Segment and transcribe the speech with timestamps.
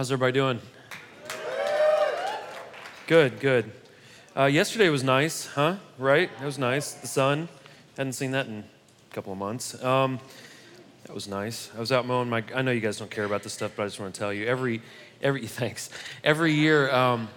[0.00, 0.58] How's everybody doing?
[3.06, 3.70] Good, good.
[4.34, 5.76] Uh, yesterday was nice, huh?
[5.98, 6.30] Right?
[6.40, 6.94] It was nice.
[6.94, 7.50] The sun.
[7.98, 8.64] Hadn't seen that in
[9.10, 9.84] a couple of months.
[9.84, 10.18] Um,
[11.04, 11.70] that was nice.
[11.76, 12.42] I was out mowing my.
[12.54, 14.32] I know you guys don't care about this stuff, but I just want to tell
[14.32, 14.80] you every,
[15.20, 15.90] every thanks.
[16.24, 17.28] Every year, um,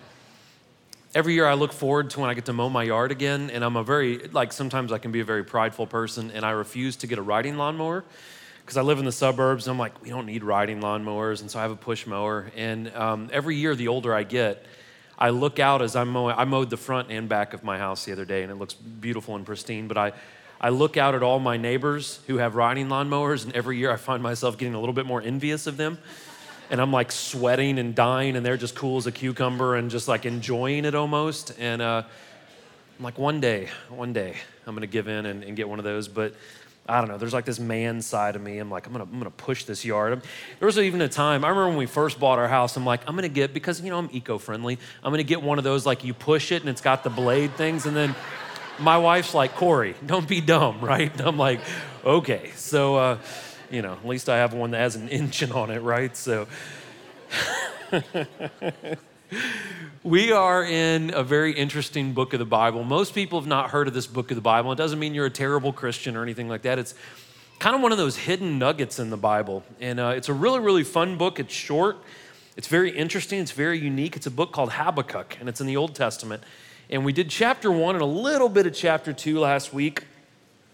[1.14, 3.66] every year I look forward to when I get to mow my yard again, and
[3.66, 6.95] I'm a very like sometimes I can be a very prideful person, and I refuse
[6.95, 8.05] to get a riding lawnmower
[8.64, 11.52] because I live in the suburbs, and I'm like, we don't need riding lawnmowers, and
[11.52, 12.50] so I have a push mower.
[12.55, 14.65] And um, every year, the older I get,
[15.20, 16.36] I look out as I'm mowing.
[16.37, 18.73] I mowed the front and back of my house the other day, and it looks
[18.73, 19.89] beautiful and pristine.
[19.89, 20.14] But I,
[20.61, 23.97] I look out at all my neighbors who have riding lawnmowers, and every year I
[23.97, 25.98] find myself getting a little bit more envious of them.
[26.70, 30.07] And I'm like sweating and dying, and they're just cool as a cucumber and just
[30.07, 31.54] like enjoying it almost.
[31.59, 32.03] And uh,
[32.98, 35.86] I'm like, one day, one day, I'm gonna give in and, and get one of
[35.86, 36.08] those.
[36.08, 36.34] But
[36.88, 37.17] I don't know.
[37.17, 38.58] There's like this man side of me.
[38.58, 40.22] I'm like, I'm gonna, I'm gonna push this yard.
[40.59, 41.45] There was even a time.
[41.45, 42.75] I remember when we first bought our house.
[42.75, 44.78] I'm like, I'm gonna get because you know I'm eco-friendly.
[45.02, 47.54] I'm gonna get one of those like you push it and it's got the blade
[47.56, 47.86] things.
[47.86, 48.16] And then
[48.80, 51.11] my wife's like, Corey, don't be dumb, right?
[51.11, 51.61] And I'm like,
[52.04, 52.52] okay.
[52.56, 53.17] So, uh,
[53.72, 56.16] you know, at least I have one that has an engine on it, right?
[56.17, 56.48] So.
[60.03, 62.84] we are in a very interesting book of the Bible.
[62.84, 64.72] Most people have not heard of this book of the Bible.
[64.72, 66.78] It doesn't mean you're a terrible Christian or anything like that.
[66.78, 66.94] It's
[67.59, 69.64] kind of one of those hidden nuggets in the Bible.
[69.80, 71.39] And uh, it's a really, really fun book.
[71.39, 71.98] It's short,
[72.58, 74.16] it's very interesting, it's very unique.
[74.16, 76.44] It's a book called Habakkuk, and it's in the Old Testament.
[76.89, 80.04] And we did chapter one and a little bit of chapter two last week.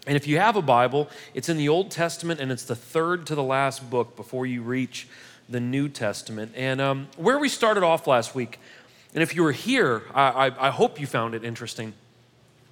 [0.06, 3.26] And if you have a Bible, it's in the Old Testament and it's the third
[3.26, 5.06] to the last book before you reach
[5.50, 6.52] the New Testament.
[6.56, 8.58] And um, where we started off last week,
[9.14, 11.92] and if you were here, I, I, I hope you found it interesting.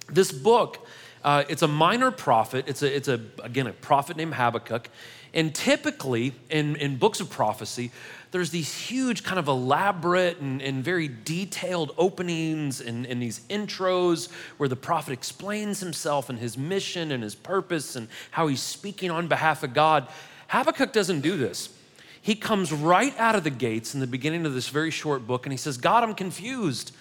[0.07, 0.87] This book,
[1.23, 2.65] uh, it's a minor prophet.
[2.67, 4.89] It's a, it's a again a prophet named Habakkuk,
[5.33, 7.91] and typically in, in books of prophecy,
[8.31, 14.31] there's these huge kind of elaborate and, and very detailed openings and, and these intros
[14.57, 19.11] where the prophet explains himself and his mission and his purpose and how he's speaking
[19.11, 20.07] on behalf of God.
[20.47, 21.69] Habakkuk doesn't do this
[22.21, 25.45] he comes right out of the gates in the beginning of this very short book
[25.45, 26.93] and he says, God, I'm confused,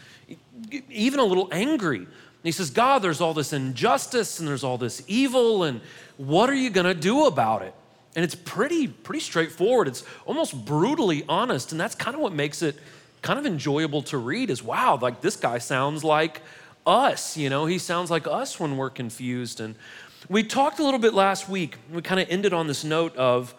[0.90, 1.98] even a little angry.
[1.98, 5.80] And he says, God, there's all this injustice and there's all this evil, and
[6.16, 7.74] what are you gonna do about it?
[8.14, 9.88] And it's pretty, pretty straightforward.
[9.88, 12.76] It's almost brutally honest, and that's kind of what makes it
[13.22, 16.40] kind of enjoyable to read is wow, like this guy sounds like
[16.86, 19.60] us, you know, he sounds like us when we're confused.
[19.60, 19.74] And
[20.28, 23.54] we talked a little bit last week, we kind of ended on this note of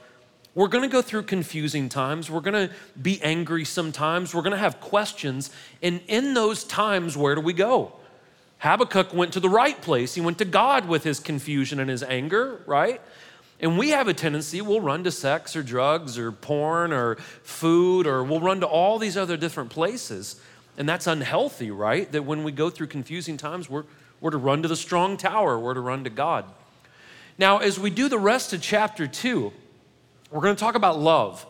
[0.55, 2.29] we're going to go through confusing times.
[2.29, 4.33] We're going to be angry sometimes.
[4.33, 5.51] We're going to have questions.
[5.81, 7.93] And in those times, where do we go?
[8.57, 10.15] Habakkuk went to the right place.
[10.15, 12.99] He went to God with his confusion and his anger, right?
[13.61, 18.07] And we have a tendency, we'll run to sex or drugs or porn or food,
[18.07, 20.39] or we'll run to all these other different places.
[20.77, 22.09] And that's unhealthy, right?
[22.11, 23.83] That when we go through confusing times, we're,
[24.21, 26.45] we're to run to the strong tower, we're to run to God.
[27.37, 29.53] Now, as we do the rest of chapter two,
[30.31, 31.45] we're going to talk about love.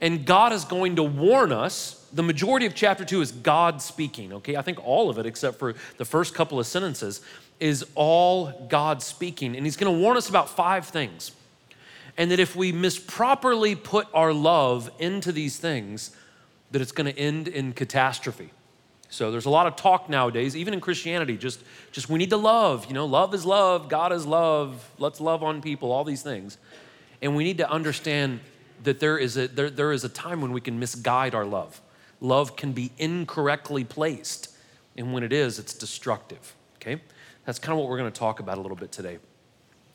[0.00, 2.06] And God is going to warn us.
[2.12, 4.56] The majority of chapter two is God speaking, okay?
[4.56, 7.20] I think all of it, except for the first couple of sentences,
[7.60, 9.56] is all God speaking.
[9.56, 11.32] And He's going to warn us about five things.
[12.18, 16.14] And that if we misproperly put our love into these things,
[16.70, 18.50] that it's going to end in catastrophe.
[19.08, 21.62] So there's a lot of talk nowadays, even in Christianity, just,
[21.92, 22.86] just we need to love.
[22.86, 26.58] You know, love is love, God is love, let's love on people, all these things.
[27.22, 28.40] And we need to understand
[28.84, 31.80] that there is a, there, there is a time when we can misguide our love.
[32.20, 34.54] Love can be incorrectly placed.
[34.96, 36.54] And when it is, it's destructive.
[36.76, 37.00] Okay?
[37.44, 39.18] That's kind of what we're going to talk about a little bit today.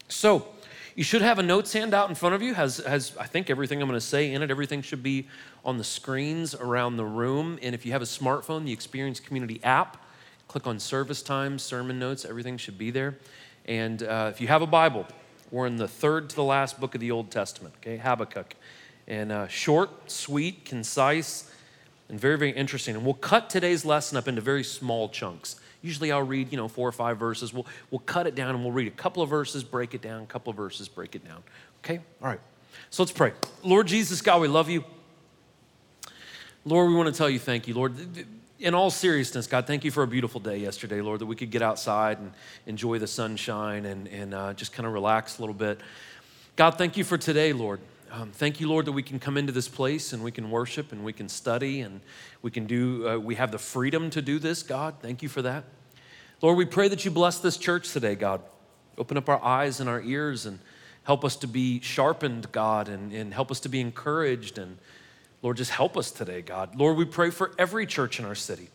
[0.08, 0.48] So,
[0.96, 2.54] you should have a notes handout in front of you.
[2.54, 4.52] Has, has I think everything I'm going to say in it.
[4.52, 5.28] Everything should be
[5.64, 7.58] on the screens around the room.
[7.62, 10.04] And if you have a smartphone, the Experience Community app,
[10.48, 12.26] click on service times, sermon notes.
[12.26, 13.18] Everything should be there.
[13.66, 15.08] And uh, if you have a Bible,
[15.52, 18.56] we're in the third to the last book of the Old Testament, okay, Habakkuk.
[19.08, 21.52] And uh, short, sweet, concise,
[22.08, 22.96] and very, very interesting.
[22.96, 25.58] And we'll cut today's lesson up into very small chunks.
[25.82, 27.54] Usually I'll read, you know, four or five verses.
[27.54, 30.24] We'll, we'll cut it down and we'll read a couple of verses, break it down,
[30.24, 31.44] a couple of verses, break it down.
[31.84, 32.00] Okay?
[32.22, 32.40] All right.
[32.90, 33.34] So let's pray.
[33.64, 34.84] Lord Jesus, God, we love you.
[36.64, 37.74] Lord, we want to tell you thank you.
[37.74, 37.96] Lord,
[38.62, 41.50] in all seriousness, God, thank you for a beautiful day yesterday, Lord, that we could
[41.50, 42.32] get outside and
[42.68, 45.82] enjoy the sunshine and, and uh, just kind of relax a little bit.
[46.56, 47.80] God, thank you for today, Lord.
[48.12, 50.92] Um, thank you, Lord, that we can come into this place and we can worship
[50.92, 52.02] and we can study and
[52.44, 54.96] we can do, uh, we have the freedom to do this, God.
[55.02, 55.64] Thank you for that.
[56.42, 58.42] Lord, we pray that you bless this church today, God.
[58.96, 60.60] Open up our eyes and our ears and
[61.04, 64.78] help us to be sharpened, God, and, and help us to be encouraged and
[65.42, 66.76] Lord, just help us today, God.
[66.76, 68.70] Lord, we pray for every church in our city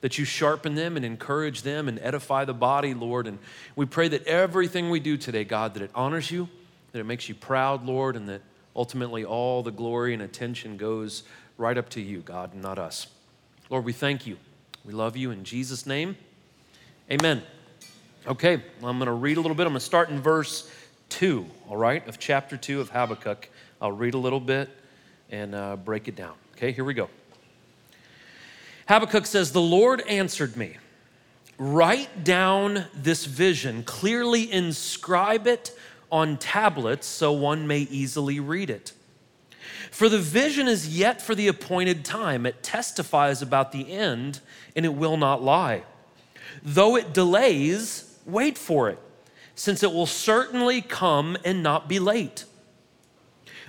[0.00, 3.26] that you sharpen them and encourage them and edify the body, Lord.
[3.26, 3.38] And
[3.76, 6.48] we pray that everything we do today, God, that it honors you,
[6.92, 8.40] that it makes you proud, Lord, and that
[8.74, 11.22] ultimately all the glory and attention goes
[11.58, 13.08] right up to you, God, and not us.
[13.68, 14.36] Lord, we thank you.
[14.84, 16.16] We love you in Jesus' name.
[17.10, 17.42] Amen.
[18.26, 19.66] Okay, I'm going to read a little bit.
[19.66, 20.70] I'm going to start in verse
[21.10, 23.48] 2, all right, of chapter 2 of Habakkuk.
[23.80, 24.70] I'll read a little bit
[25.30, 26.34] and uh, break it down.
[26.56, 27.08] Okay, here we go.
[28.88, 30.76] Habakkuk says, The Lord answered me.
[31.58, 35.76] Write down this vision, clearly inscribe it
[36.10, 38.92] on tablets so one may easily read it.
[39.90, 42.46] For the vision is yet for the appointed time.
[42.46, 44.40] It testifies about the end,
[44.74, 45.82] and it will not lie.
[46.62, 48.98] Though it delays, wait for it,
[49.54, 52.44] since it will certainly come and not be late.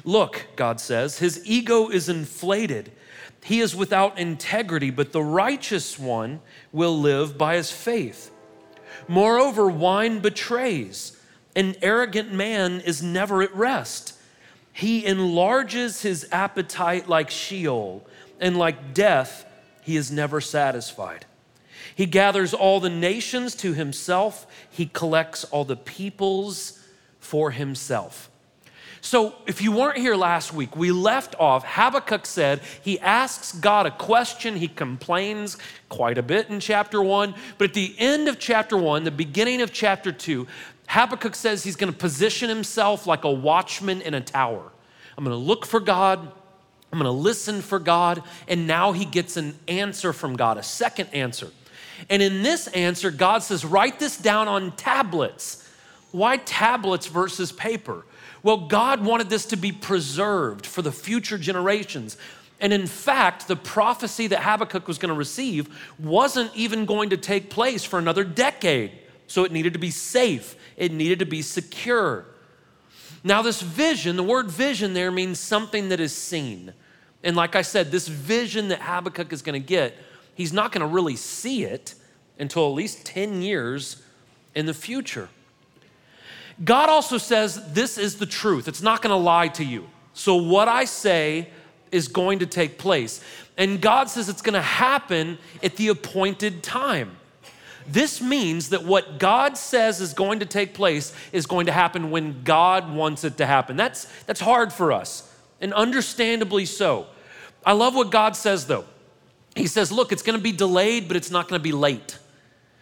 [0.04, 2.92] Look, God says, his ego is inflated.
[3.44, 8.32] He is without integrity, but the righteous one will live by his faith.
[9.08, 11.18] Moreover, wine betrays.
[11.56, 14.14] An arrogant man is never at rest.
[14.74, 18.08] He enlarges his appetite like Sheol,
[18.40, 19.46] and like death,
[19.82, 21.26] he is never satisfied.
[21.94, 26.80] He gathers all the nations to himself, he collects all the peoples
[27.20, 28.31] for himself.
[29.04, 31.66] So, if you weren't here last week, we left off.
[31.66, 34.56] Habakkuk said he asks God a question.
[34.56, 35.58] He complains
[35.90, 37.34] quite a bit in chapter one.
[37.58, 40.46] But at the end of chapter one, the beginning of chapter two,
[40.88, 44.72] Habakkuk says he's going to position himself like a watchman in a tower.
[45.18, 46.20] I'm going to look for God.
[46.92, 48.22] I'm going to listen for God.
[48.48, 51.50] And now he gets an answer from God, a second answer.
[52.08, 55.68] And in this answer, God says, Write this down on tablets.
[56.12, 58.06] Why tablets versus paper?
[58.44, 62.18] Well, God wanted this to be preserved for the future generations.
[62.60, 67.18] And in fact, the prophecy that Habakkuk was going to receive wasn't even going to
[67.18, 68.92] take place for another decade.
[69.28, 72.26] So it needed to be safe, it needed to be secure.
[73.24, 76.74] Now, this vision, the word vision there means something that is seen.
[77.24, 79.96] And like I said, this vision that Habakkuk is going to get,
[80.34, 81.94] he's not going to really see it
[82.40, 84.02] until at least 10 years
[84.56, 85.30] in the future.
[86.64, 88.68] God also says this is the truth.
[88.68, 89.88] It's not going to lie to you.
[90.14, 91.50] So, what I say
[91.92, 93.24] is going to take place.
[93.58, 97.18] And God says it's going to happen at the appointed time.
[97.88, 102.12] This means that what God says is going to take place is going to happen
[102.12, 103.76] when God wants it to happen.
[103.76, 107.08] That's, that's hard for us, and understandably so.
[107.66, 108.86] I love what God says, though.
[109.56, 112.18] He says, Look, it's going to be delayed, but it's not going to be late.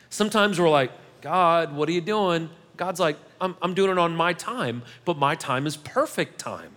[0.10, 0.92] Sometimes we're like,
[1.22, 2.50] God, what are you doing?
[2.80, 6.72] God's like, I'm, I'm doing it on my time, but my time is perfect time.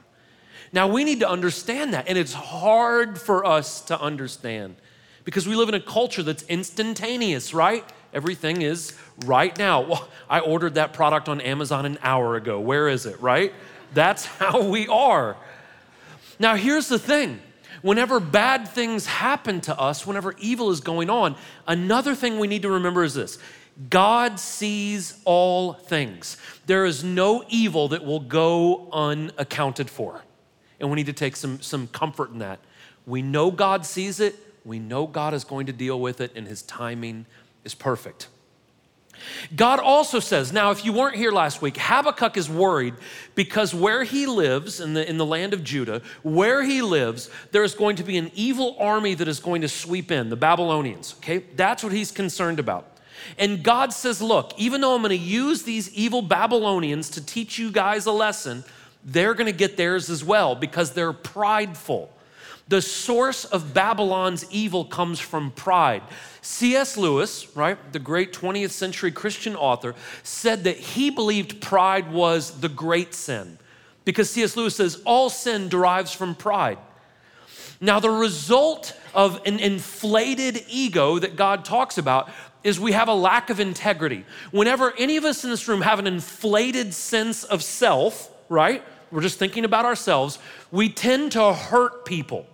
[0.72, 4.75] Now we need to understand that, and it's hard for us to understand
[5.22, 7.84] because we live in a culture that's instantaneous, right?
[8.12, 9.82] Everything is right now.
[9.88, 12.58] Well, I ordered that product on Amazon an hour ago.
[12.58, 13.54] Where is it, right?
[13.94, 15.37] That's how we are.
[16.40, 17.40] Now, here's the thing
[17.82, 21.37] whenever bad things happen to us, whenever evil is going on,
[21.69, 23.38] another thing we need to remember is this
[23.90, 26.36] God sees all things.
[26.66, 30.22] There is no evil that will go unaccounted for.
[30.78, 32.60] And we need to take some, some comfort in that.
[33.06, 36.47] We know God sees it, we know God is going to deal with it, and
[36.47, 37.26] his timing
[37.64, 38.28] is perfect.
[39.54, 42.94] God also says, now, if you weren't here last week, Habakkuk is worried
[43.35, 47.62] because where he lives in the, in the land of Judah, where he lives, there
[47.62, 51.14] is going to be an evil army that is going to sweep in, the Babylonians,
[51.18, 51.38] okay?
[51.54, 52.91] That's what he's concerned about.
[53.38, 57.59] And God says, Look, even though I'm going to use these evil Babylonians to teach
[57.59, 58.64] you guys a lesson,
[59.05, 62.12] they're going to get theirs as well because they're prideful.
[62.69, 66.02] The source of Babylon's evil comes from pride.
[66.41, 66.97] C.S.
[66.97, 72.69] Lewis, right, the great 20th century Christian author, said that he believed pride was the
[72.69, 73.59] great sin
[74.05, 74.57] because C.S.
[74.57, 76.79] Lewis says all sin derives from pride.
[77.81, 82.31] Now, the result of an inflated ego that God talks about
[82.64, 84.25] is we have a lack of integrity.
[84.50, 88.83] Whenever any of us in this room have an inflated sense of self, right?
[89.11, 90.38] We're just thinking about ourselves,
[90.71, 92.47] we tend to hurt people.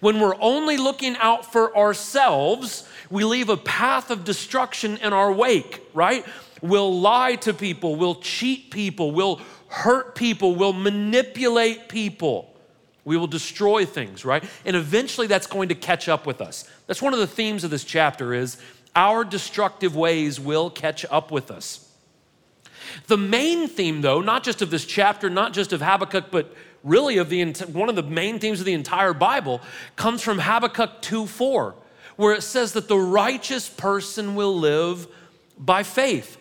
[0.00, 5.32] When we're only looking out for ourselves, we leave a path of destruction in our
[5.32, 6.24] wake, right?
[6.60, 12.48] We'll lie to people, we'll cheat people, we'll hurt people, we'll manipulate people.
[13.04, 14.44] We will destroy things, right?
[14.64, 16.70] And eventually that's going to catch up with us.
[16.86, 18.58] That's one of the themes of this chapter is
[18.94, 21.88] our destructive ways will catch up with us.
[23.06, 27.16] The main theme, though, not just of this chapter, not just of Habakkuk, but really
[27.18, 29.60] of the one of the main themes of the entire Bible
[29.96, 31.74] comes from Habakkuk 2:4,
[32.16, 35.06] where it says that the righteous person will live
[35.58, 36.36] by faith.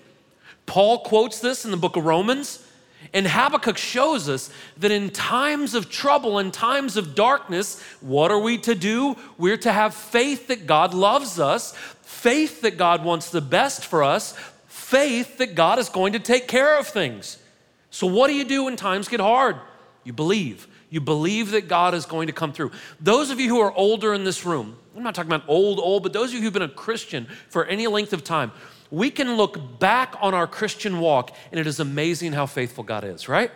[0.65, 2.59] Paul quotes this in the book of Romans.
[3.13, 8.39] And Habakkuk shows us that in times of trouble, in times of darkness, what are
[8.39, 9.17] we to do?
[9.37, 14.03] We're to have faith that God loves us, faith that God wants the best for
[14.03, 17.37] us, faith that God is going to take care of things.
[17.89, 19.57] So, what do you do when times get hard?
[20.03, 20.67] You believe.
[20.89, 22.71] You believe that God is going to come through.
[22.99, 26.03] Those of you who are older in this room, I'm not talking about old, old,
[26.03, 28.51] but those of you who've been a Christian for any length of time,
[28.91, 33.03] we can look back on our Christian walk and it is amazing how faithful God
[33.03, 33.51] is, right?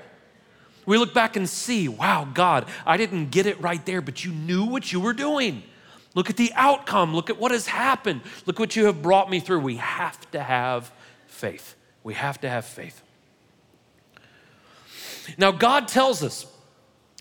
[0.86, 4.32] We look back and see, wow, God, I didn't get it right there, but you
[4.32, 5.64] knew what you were doing.
[6.14, 7.14] Look at the outcome.
[7.14, 8.22] Look at what has happened.
[8.46, 9.60] Look what you have brought me through.
[9.60, 10.92] We have to have
[11.28, 11.76] faith.
[12.04, 13.02] We have to have faith.
[15.38, 16.46] Now, God tells us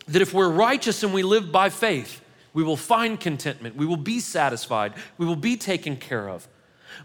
[0.06, 2.20] that if we're righteous and we live by faith,
[2.52, 6.46] we will find contentment, we will be satisfied, we will be taken care of.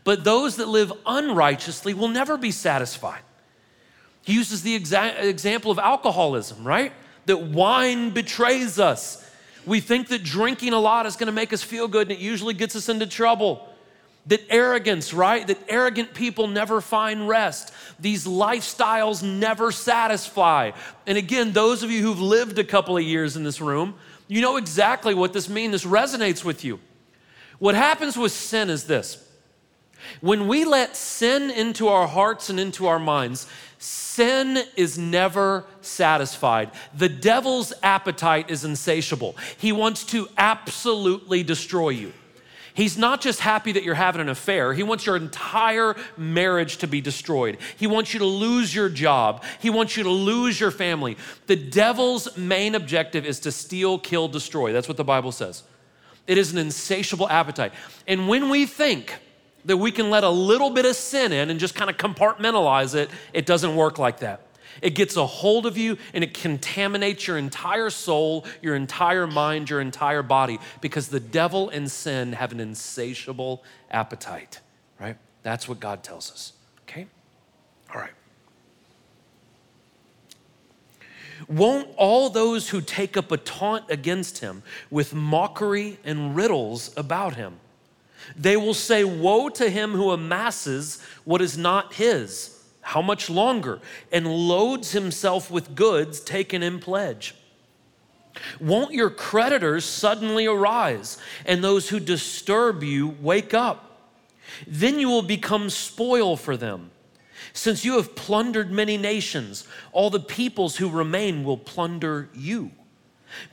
[0.04, 3.22] But those that live unrighteously will never be satisfied.
[4.24, 6.94] He uses the exa- example of alcoholism, right?
[7.26, 9.26] That wine betrays us.
[9.66, 12.20] We think that drinking a lot is going to make us feel good, and it
[12.20, 13.68] usually gets us into trouble.
[14.28, 15.46] That arrogance, right?
[15.48, 17.74] That arrogant people never find rest.
[18.00, 20.72] These lifestyles never satisfy.
[21.08, 23.96] And again, those of you who've lived a couple of years in this room,
[24.28, 25.72] you know exactly what this means.
[25.72, 26.80] This resonates with you.
[27.58, 29.29] What happens with sin is this
[30.22, 36.72] when we let sin into our hearts and into our minds, sin is never satisfied.
[36.96, 39.36] The devil's appetite is insatiable.
[39.58, 42.14] He wants to absolutely destroy you.
[42.74, 44.74] He's not just happy that you're having an affair.
[44.74, 47.58] He wants your entire marriage to be destroyed.
[47.76, 49.44] He wants you to lose your job.
[49.60, 51.18] He wants you to lose your family.
[51.48, 54.72] The devil's main objective is to steal, kill, destroy.
[54.72, 55.64] That's what the Bible says.
[56.26, 57.74] It is an insatiable appetite.
[58.08, 59.14] And when we think
[59.66, 62.96] that we can let a little bit of sin in and just kind of compartmentalize
[62.96, 64.42] it, it doesn't work like that.
[64.82, 69.70] It gets a hold of you and it contaminates your entire soul, your entire mind,
[69.70, 74.62] your entire body because the devil and sin have an insatiable appetite,
[75.00, 75.18] right?
[75.44, 76.54] That's what God tells us,
[76.88, 77.08] okay?
[77.94, 78.12] All right.
[81.48, 84.62] Won't all those who take up a taunt against him
[84.92, 87.60] with mockery and riddles about him?
[88.36, 92.56] They will say, Woe to him who amasses what is not his.
[92.82, 93.80] How much longer?
[94.12, 97.36] And loads himself with goods taken in pledge.
[98.60, 103.86] Won't your creditors suddenly arise and those who disturb you wake up?
[104.66, 106.92] Then you will become spoil for them.
[107.54, 112.72] Since you have plundered many nations, all the peoples who remain will plunder you.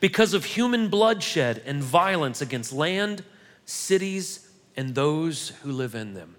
[0.00, 3.24] Because of human bloodshed and violence against land,
[3.64, 4.45] cities,
[4.76, 6.36] and those who live in them.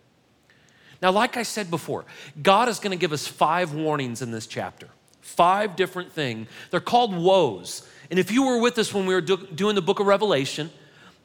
[1.01, 2.05] Now, like I said before,
[2.41, 4.89] God is going to give us five warnings in this chapter.
[5.21, 6.47] Five different things.
[6.71, 7.87] They're called woes.
[8.09, 10.69] And if you were with us when we were do- doing the book of Revelation,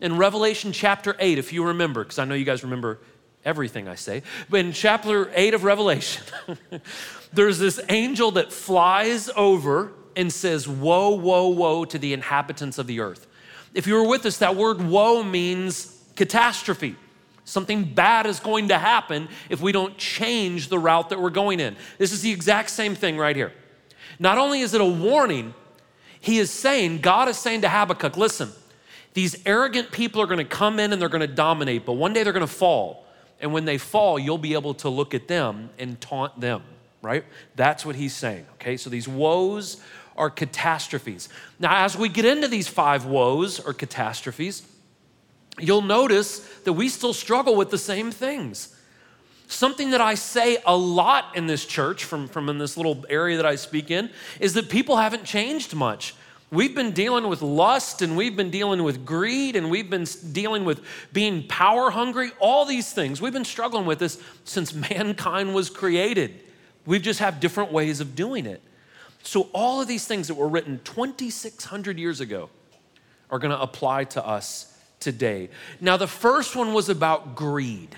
[0.01, 2.99] in Revelation chapter 8, if you remember, because I know you guys remember
[3.45, 6.25] everything I say, but in chapter 8 of Revelation,
[7.33, 12.87] there's this angel that flies over and says, Woe, woe, woe to the inhabitants of
[12.87, 13.27] the earth.
[13.75, 16.97] If you were with us, that word woe means catastrophe.
[17.45, 21.59] Something bad is going to happen if we don't change the route that we're going
[21.61, 21.77] in.
[21.99, 23.53] This is the exact same thing right here.
[24.19, 25.55] Not only is it a warning,
[26.21, 28.51] he is saying, God is saying to Habakkuk, listen,
[29.15, 32.13] these arrogant people are going to come in and they're going to dominate, but one
[32.13, 33.05] day they're going to fall.
[33.41, 36.63] And when they fall, you'll be able to look at them and taunt them,
[37.03, 37.25] right?
[37.57, 38.77] That's what he's saying, okay?
[38.77, 39.83] So these woes
[40.17, 41.29] are catastrophes.
[41.59, 44.63] Now, as we get into these five woes or catastrophes,
[45.63, 48.75] you'll notice that we still struggle with the same things.
[49.47, 53.37] Something that I say a lot in this church, from, from in this little area
[53.37, 56.15] that I speak in, is that people haven't changed much.
[56.51, 60.65] We've been dealing with lust and we've been dealing with greed and we've been dealing
[60.65, 63.23] with being power hungry, all these things.
[63.23, 66.41] We've been struggling with this since mankind was created.
[66.85, 68.61] We just have different ways of doing it.
[69.23, 72.51] So, all of these things that were written 2,600 years ago
[73.31, 74.72] are going to apply to us
[75.03, 75.51] today.
[75.81, 77.91] Now, the first one was about greed.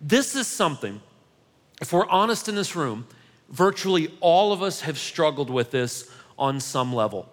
[0.00, 1.00] This is something,
[1.82, 3.06] if we're honest in this room,
[3.50, 7.28] virtually all of us have struggled with this on some level.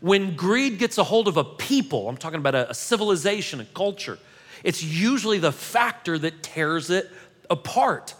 [0.00, 3.64] When greed gets a hold of a people, I'm talking about a, a civilization, a
[3.64, 4.18] culture,
[4.62, 7.10] it's usually the factor that tears it
[7.48, 8.14] apart.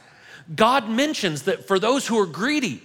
[0.54, 2.82] God mentions that for those who are greedy,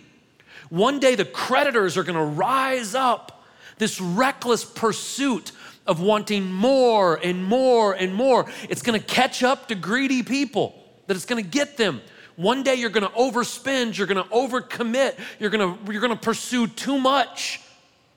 [0.69, 3.45] one day the creditors are going to rise up
[3.77, 5.51] This reckless pursuit
[5.87, 8.45] of wanting more and more and more.
[8.69, 10.75] It's gonna catch up to greedy people,
[11.07, 12.01] that it's gonna get them.
[12.35, 17.61] One day you're gonna overspend, you're gonna overcommit, you're gonna, you're gonna pursue too much,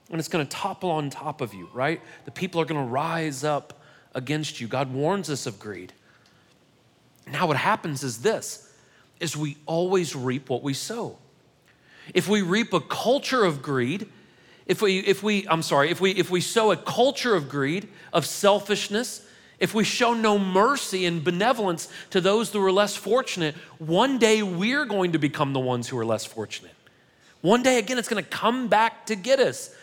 [0.09, 2.01] and it's gonna topple on top of you, right?
[2.25, 3.81] The people are gonna rise up
[4.13, 4.67] against you.
[4.67, 5.93] God warns us of greed.
[7.31, 8.67] Now what happens is this
[9.19, 11.17] is we always reap what we sow.
[12.13, 14.09] If we reap a culture of greed,
[14.65, 17.89] if we, if we, I'm sorry, if we, if we sow a culture of greed,
[18.13, 19.25] of selfishness,
[19.59, 24.41] if we show no mercy and benevolence to those who are less fortunate, one day
[24.41, 26.73] we're going to become the ones who are less fortunate.
[27.41, 29.73] One day again, it's going to come back to get us.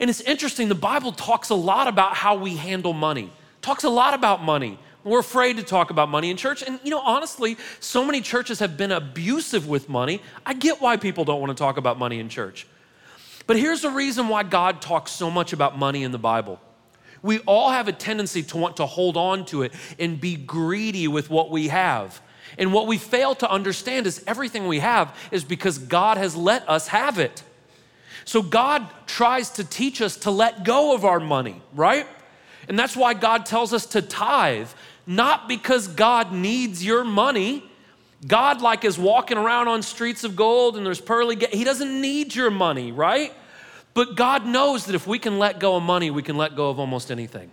[0.00, 3.30] And it's interesting, the Bible talks a lot about how we handle money,
[3.62, 4.78] talks a lot about money.
[5.04, 6.62] We're afraid to talk about money in church.
[6.62, 10.20] And, you know, honestly, so many churches have been abusive with money.
[10.44, 12.66] I get why people don't want to talk about money in church.
[13.46, 16.60] But here's the reason why God talks so much about money in the Bible.
[17.22, 21.08] We all have a tendency to want to hold on to it and be greedy
[21.08, 22.20] with what we have.
[22.58, 26.68] And what we fail to understand is everything we have is because God has let
[26.68, 27.42] us have it.
[28.24, 32.06] So God tries to teach us to let go of our money, right?
[32.68, 34.68] And that's why God tells us to tithe,
[35.06, 37.64] not because God needs your money.
[38.26, 41.54] God, like, is walking around on streets of gold and there's pearly gates.
[41.54, 43.32] He doesn't need your money, right?
[43.94, 46.70] But God knows that if we can let go of money, we can let go
[46.70, 47.50] of almost anything.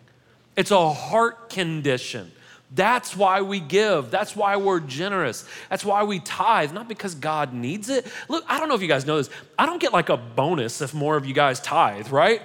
[0.55, 2.31] It's a heart condition.
[2.75, 4.09] That's why we give.
[4.09, 5.45] That's why we're generous.
[5.69, 8.07] That's why we tithe, not because God needs it.
[8.29, 9.29] Look, I don't know if you guys know this.
[9.59, 12.41] I don't get like a bonus if more of you guys tithe, right?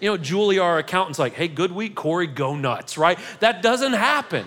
[0.00, 3.18] You know, Julie, our accountant's like, hey, good week, Corey, go nuts, right?
[3.38, 4.46] That doesn't happen.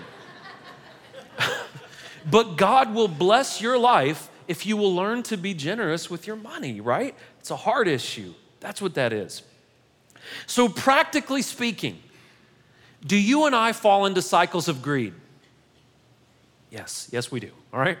[2.30, 6.36] but God will bless your life if you will learn to be generous with your
[6.36, 7.14] money, right?
[7.40, 8.34] It's a hard issue.
[8.60, 9.42] That's what that is.
[10.46, 12.00] So, practically speaking,
[13.04, 15.12] do you and I fall into cycles of greed?
[16.70, 17.98] Yes, yes, we do, all right?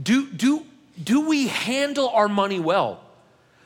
[0.00, 0.66] Do, do,
[1.02, 3.03] do we handle our money well?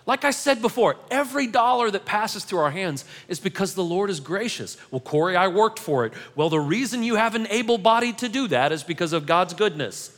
[0.08, 4.08] Like I said before, every dollar that passes through our hands is because the Lord
[4.08, 4.78] is gracious.
[4.90, 6.14] Well, Corey, I worked for it.
[6.34, 9.52] Well, the reason you have an able body to do that is because of God's
[9.52, 10.10] goodness.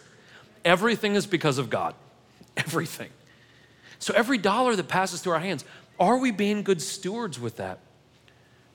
[0.64, 1.96] Everything is because of God.
[2.56, 3.10] Everything.
[3.98, 5.64] So every dollar that passes through our hands,
[5.98, 7.80] are we being good stewards with that?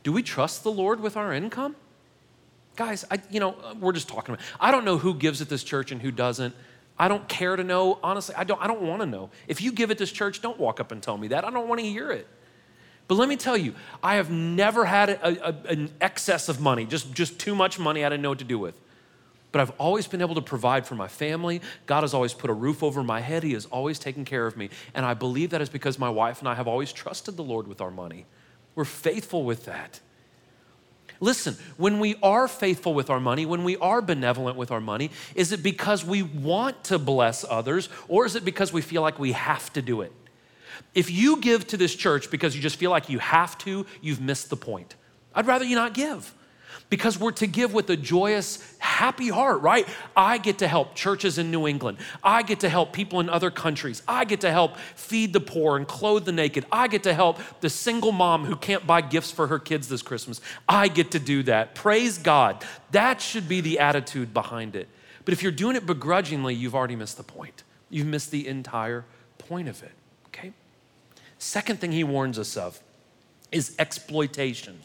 [0.03, 1.77] Do we trust the Lord with our income?
[2.75, 5.63] Guys, I, you know, we're just talking about, I don't know who gives at this
[5.63, 6.53] church and who doesn't.
[6.97, 7.99] I don't care to know.
[8.01, 9.29] Honestly, I don't, I don't want to know.
[9.47, 11.45] If you give at this church, don't walk up and tell me that.
[11.45, 12.27] I don't want to hear it.
[13.07, 16.85] But let me tell you, I have never had a, a, an excess of money,
[16.85, 18.79] just, just too much money I didn't know what to do with.
[19.51, 21.61] But I've always been able to provide for my family.
[21.85, 23.43] God has always put a roof over my head.
[23.43, 24.69] He has always taken care of me.
[24.93, 27.67] And I believe that is because my wife and I have always trusted the Lord
[27.67, 28.25] with our money.
[28.73, 30.01] We're faithful with that.
[31.19, 35.11] Listen, when we are faithful with our money, when we are benevolent with our money,
[35.33, 39.17] is it because we want to bless others or is it because we feel like
[39.19, 40.11] we have to do it?
[40.93, 44.21] If you give to this church because you just feel like you have to, you've
[44.21, 44.95] missed the point.
[45.33, 46.33] I'd rather you not give
[46.89, 49.87] because we're to give with a joyous, happy heart, right?
[50.15, 51.97] I get to help churches in New England.
[52.23, 54.03] I get to help people in other countries.
[54.07, 56.65] I get to help feed the poor and clothe the naked.
[56.71, 60.01] I get to help the single mom who can't buy gifts for her kids this
[60.01, 60.41] Christmas.
[60.69, 61.75] I get to do that.
[61.75, 62.63] Praise God.
[62.91, 64.87] That should be the attitude behind it.
[65.25, 67.63] But if you're doing it begrudgingly, you've already missed the point.
[67.89, 69.05] You've missed the entire
[69.37, 69.91] point of it,
[70.27, 70.53] okay?
[71.39, 72.79] Second thing he warns us of
[73.51, 74.79] is exploitation.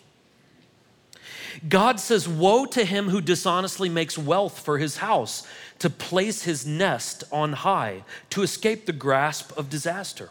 [1.68, 5.46] God says, Woe to him who dishonestly makes wealth for his house,
[5.78, 10.30] to place his nest on high, to escape the grasp of disaster.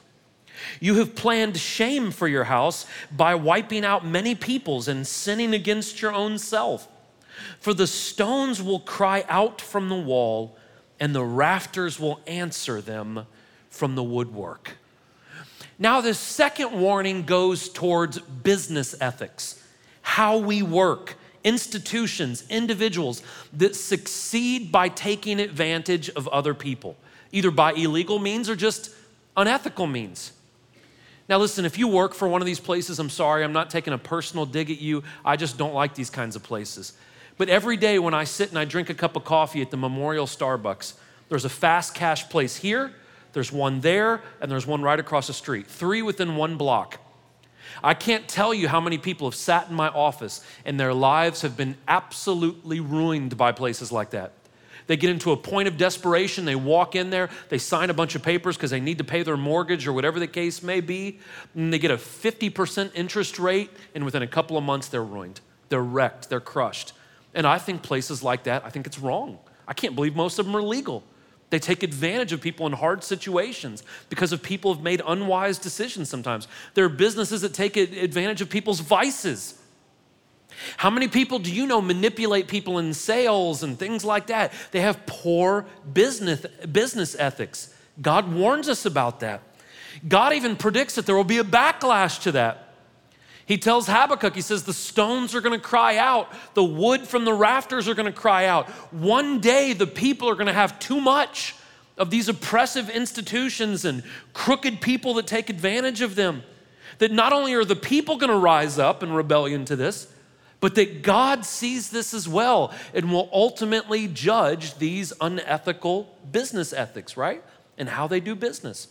[0.79, 6.01] You have planned shame for your house by wiping out many peoples and sinning against
[6.01, 6.88] your own self.
[7.60, 10.58] For the stones will cry out from the wall,
[10.99, 13.25] and the rafters will answer them
[13.69, 14.77] from the woodwork.
[15.77, 19.63] Now, the second warning goes towards business ethics
[20.02, 23.22] how we work, institutions, individuals
[23.54, 26.98] that succeed by taking advantage of other people,
[27.32, 28.92] either by illegal means or just
[29.38, 30.34] unethical means.
[31.30, 33.94] Now, listen, if you work for one of these places, I'm sorry, I'm not taking
[33.94, 35.04] a personal dig at you.
[35.24, 36.94] I just don't like these kinds of places.
[37.38, 39.78] But every day when I sit and I drink a cup of coffee at the
[39.78, 40.94] Memorial Starbucks,
[41.30, 42.92] there's a fast cash place here,
[43.34, 47.00] there's one there, and there's one right across the street, three within one block.
[47.84, 51.42] I can't tell you how many people have sat in my office and their lives
[51.42, 54.34] have been absolutely ruined by places like that.
[54.89, 56.46] They get into a point of desperation.
[56.46, 59.22] They walk in there, they sign a bunch of papers because they need to pay
[59.22, 61.20] their mortgage or whatever the case may be.
[61.54, 65.42] And they get a 50% interest rate, and within a couple of months, they're ruined.
[65.70, 66.94] They're wrecked, they're crushed.
[67.36, 69.38] And I think places like that, I think it's wrong.
[69.68, 71.04] I can't believe most of them are legal.
[71.50, 76.10] They take advantage of people in hard situations because of people have made unwise decisions
[76.10, 76.48] sometimes.
[76.76, 79.56] There are businesses that take advantage of people's vices.
[80.78, 84.54] How many people do you know manipulate people in sales and things like that?
[84.72, 87.74] They have poor business, business ethics.
[88.02, 89.42] God warns us about that.
[90.08, 92.68] God even predicts that there will be a backlash to that.
[93.50, 97.34] He tells Habakkuk, he says, the stones are to cry out, the wood from the
[97.34, 98.70] rafters are to cry out.
[98.94, 101.56] One day, the people are to have too much
[101.98, 106.44] of these oppressive institutions and crooked people that take advantage of them.
[107.00, 110.14] That not only are the people to rise up in rebellion to this,
[110.60, 117.18] but that God sees this as well and will ultimately judge these unethical business ethics,
[117.18, 117.44] right?
[117.80, 118.90] And how they do business.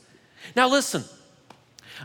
[0.56, 1.04] Now, listen.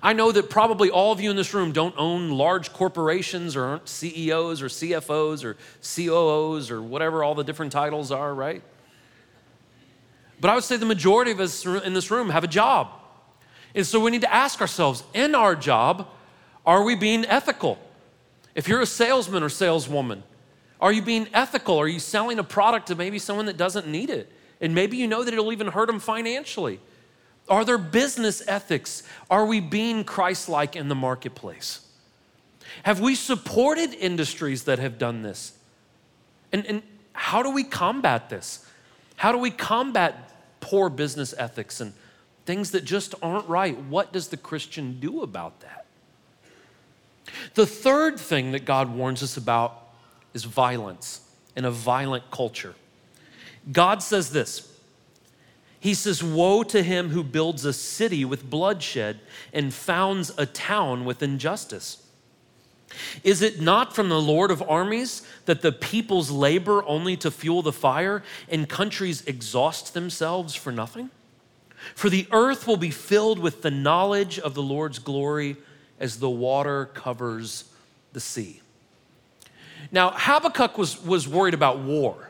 [0.01, 3.65] I know that probably all of you in this room don't own large corporations or
[3.65, 8.63] aren't CEOs or CFOs or COOs or whatever all the different titles are, right?
[10.39, 12.89] But I would say the majority of us in this room have a job.
[13.75, 16.07] And so we need to ask ourselves in our job,
[16.65, 17.77] are we being ethical?
[18.55, 20.23] If you're a salesman or saleswoman,
[20.79, 21.77] are you being ethical?
[21.79, 24.31] Are you selling a product to maybe someone that doesn't need it?
[24.59, 26.79] And maybe you know that it'll even hurt them financially.
[27.49, 29.03] Are there business ethics?
[29.29, 31.85] Are we being Christ like in the marketplace?
[32.83, 35.53] Have we supported industries that have done this?
[36.51, 38.65] And, and how do we combat this?
[39.15, 41.93] How do we combat poor business ethics and
[42.45, 43.77] things that just aren't right?
[43.77, 45.85] What does the Christian do about that?
[47.53, 49.89] The third thing that God warns us about
[50.33, 51.21] is violence
[51.55, 52.75] and a violent culture.
[53.71, 54.72] God says this
[55.83, 59.19] he says, Woe to him who builds a city with bloodshed
[59.51, 62.01] and founds a town with injustice.
[63.21, 67.61] Is it not from the Lord of armies that the peoples labor only to fuel
[67.61, 71.09] the fire and countries exhaust themselves for nothing?
[71.95, 75.57] For the earth will be filled with the knowledge of the Lord's glory
[75.99, 77.65] as the water covers
[78.13, 78.61] the sea.
[79.91, 82.29] Now, Habakkuk was, was worried about war,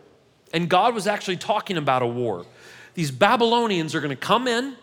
[0.52, 2.48] and God was actually talking about a war.
[2.94, 4.76] These Babylonians are going to come in,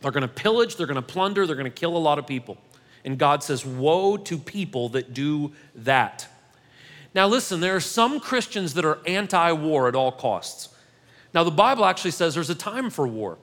[0.00, 2.26] they're going to pillage, they're going to plunder, they're going to kill a lot of
[2.26, 2.58] people.
[3.04, 6.28] And God says, Woe to people that do that.
[7.14, 10.68] Now, listen, there are some Christians that are anti war at all costs.
[11.34, 13.38] Now, the Bible actually says there's a time for war.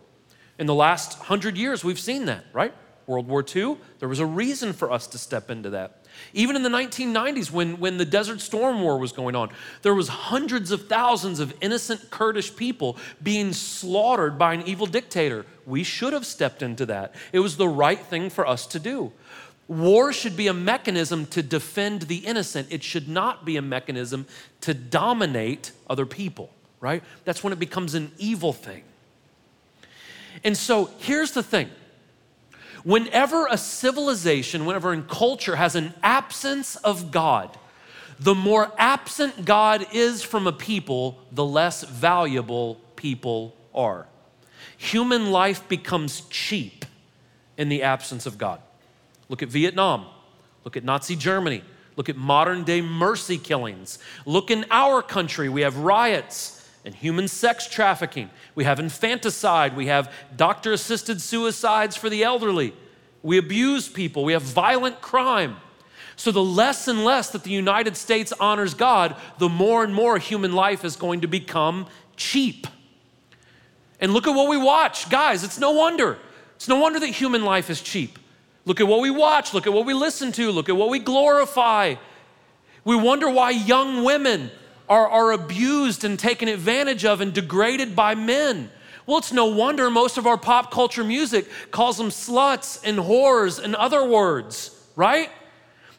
[0.58, 2.73] In the last hundred years, we've seen that, right?
[3.08, 6.05] World War II, there was a reason for us to step into that.
[6.34, 9.49] Even in the 1990s, when, when the Desert Storm War was going on,
[9.82, 15.45] there was hundreds of thousands of innocent Kurdish people being slaughtered by an evil dictator.
[15.65, 17.15] We should have stepped into that.
[17.32, 19.12] It was the right thing for us to do.
[19.67, 22.67] War should be a mechanism to defend the innocent.
[22.69, 24.28] It should not be a mechanism
[24.62, 27.01] to dominate other people, right?
[27.23, 28.84] That's when it becomes an evil thing.
[30.43, 31.69] And so here's the thing
[32.86, 37.58] Whenever a civilization, whenever a culture has an absence of God,
[38.19, 44.06] the more absent God is from a people, the less valuable people are.
[44.78, 46.86] Human life becomes cheap
[47.58, 48.62] in the absence of God.
[49.30, 50.06] Look at Vietnam,
[50.63, 51.63] look at Nazi Germany,
[51.95, 53.98] look at modern day mercy killings.
[54.28, 56.55] Look in our country, we have riots
[56.86, 58.30] and human sex trafficking.
[58.54, 59.76] We have infanticide.
[59.76, 62.74] We have doctor assisted suicides for the elderly.
[63.24, 64.24] We abuse people.
[64.24, 65.58] We have violent crime.
[66.15, 70.17] So, the less and less that the United States honors God, the more and more
[70.17, 72.67] human life is going to become cheap.
[74.00, 75.10] And look at what we watch.
[75.10, 76.17] Guys, it's no wonder.
[76.56, 78.17] It's no wonder that human life is cheap.
[78.63, 79.54] Look at what we watch.
[79.54, 80.52] Look at what we listen to.
[80.52, 81.95] Look at what we glorify.
[82.86, 84.52] We wonder why young women
[84.89, 88.69] are, are abused and taken advantage of and degraded by men.
[89.06, 93.63] Well, it's no wonder most of our pop culture music calls them sluts and whores
[93.63, 95.30] and other words, right?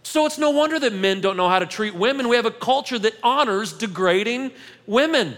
[0.02, 2.28] So it's no wonder that men don't know how to treat women.
[2.28, 4.52] We have a culture that honors degrading
[4.86, 5.36] women.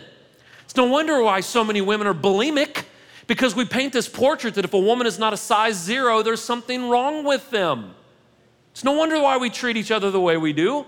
[0.64, 2.84] It's no wonder why so many women are bulimic
[3.26, 6.42] because we paint this portrait that if a woman is not a size zero, there's
[6.42, 7.94] something wrong with them.
[8.72, 10.86] It's no wonder why we treat each other the way we do.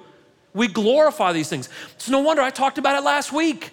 [0.52, 1.68] We glorify these things.
[1.94, 3.70] It's no wonder I talked about it last week.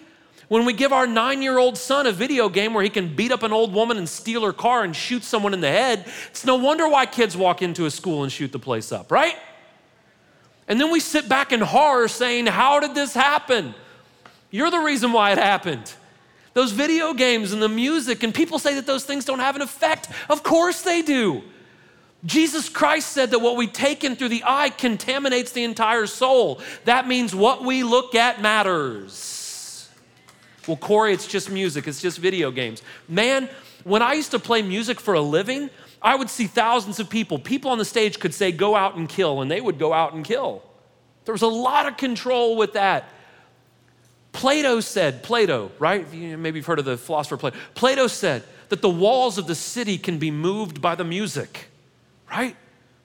[0.48, 3.32] When we give our nine year old son a video game where he can beat
[3.32, 6.44] up an old woman and steal her car and shoot someone in the head, it's
[6.44, 9.36] no wonder why kids walk into a school and shoot the place up, right?
[10.66, 13.74] And then we sit back in horror saying, How did this happen?
[14.50, 15.92] You're the reason why it happened.
[16.54, 19.62] those video games and the music, and people say that those things don't have an
[19.62, 20.08] effect.
[20.28, 21.42] Of course they do.
[22.24, 26.60] Jesus Christ said that what we take in through the eye contaminates the entire soul.
[26.84, 29.88] That means what we look at matters.
[30.66, 32.82] Well, Corey, it's just music, it's just video games.
[33.08, 33.48] Man,
[33.84, 35.70] when I used to play music for a living,
[36.02, 37.38] I would see thousands of people.
[37.38, 40.12] People on the stage could say, Go out and kill, and they would go out
[40.12, 40.62] and kill.
[41.24, 43.08] There was a lot of control with that.
[44.32, 46.10] Plato said, Plato, right?
[46.12, 47.56] Maybe you've heard of the philosopher Plato.
[47.74, 51.68] Plato said that the walls of the city can be moved by the music,
[52.30, 52.56] right?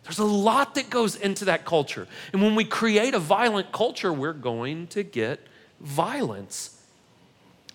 [0.04, 2.08] There's a lot that goes into that culture.
[2.34, 5.40] And when we create a violent culture, we're going to get
[5.80, 6.82] violence.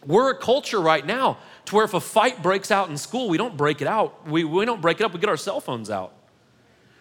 [0.06, 3.38] We're a culture right now to where if a fight breaks out in school, we
[3.38, 4.28] don't break it out.
[4.28, 6.12] We, we don't break it up, we get our cell phones out,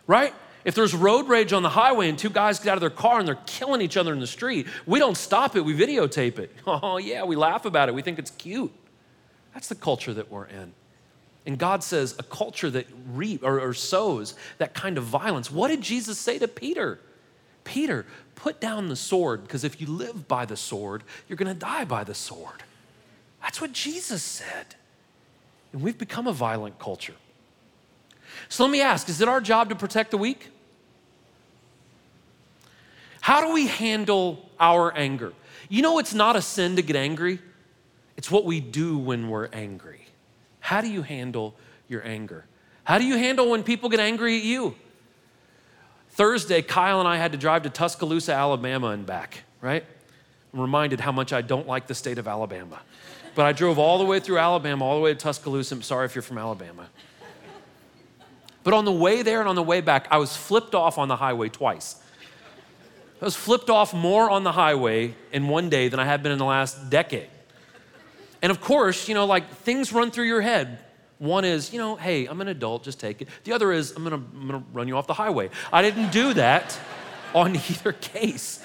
[0.08, 0.34] right?
[0.66, 3.20] If there's road rage on the highway and two guys get out of their car
[3.20, 6.54] and they're killing each other in the street, we don't stop it, we videotape it.
[6.68, 8.74] Oh, yeah, we laugh about it, we think it's cute.
[9.54, 10.74] That's the culture that we're in.
[11.48, 15.50] And God says a culture that reap or, or sows that kind of violence.
[15.50, 17.00] What did Jesus say to Peter?
[17.64, 18.06] Peter,
[18.36, 21.86] put down the sword, because if you live by the sword, you're going to die
[21.86, 22.64] by the sword.
[23.42, 24.76] That's what Jesus said.
[25.72, 27.16] And we've become a violent culture.
[28.50, 30.50] So let me ask is it our job to protect the weak?
[33.22, 35.32] How do we handle our anger?
[35.70, 37.40] You know, it's not a sin to get angry,
[38.18, 40.07] it's what we do when we're angry.
[40.68, 41.56] How do you handle
[41.88, 42.44] your anger?
[42.84, 44.76] How do you handle when people get angry at you?
[46.10, 49.86] Thursday, Kyle and I had to drive to Tuscaloosa, Alabama, and back, right?
[50.54, 52.82] I'm reminded how much I don't like the state of Alabama.
[53.34, 55.74] But I drove all the way through Alabama, all the way to Tuscaloosa.
[55.74, 56.90] I'm sorry if you're from Alabama.
[58.66, 61.08] But on the way there and on the way back, I was flipped off on
[61.08, 61.96] the highway twice.
[63.22, 66.34] I was flipped off more on the highway in one day than I have been
[66.34, 67.30] in the last decade.
[68.42, 70.80] And of course, you know, like things run through your head.
[71.20, 73.30] One is, you know, hey, I'm an adult, just take it.
[73.44, 75.50] The other is, I'm gonna, I'm gonna run you off the highway.
[75.74, 76.80] I didn't do that
[77.36, 78.64] on either case.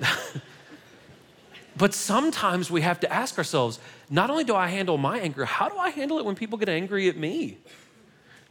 [1.76, 5.68] but sometimes we have to ask ourselves not only do I handle my anger, how
[5.68, 7.58] do I handle it when people get angry at me?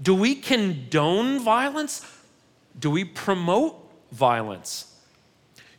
[0.02, 2.06] Do we condone violence?
[2.80, 3.78] Do we promote
[4.12, 4.96] violence?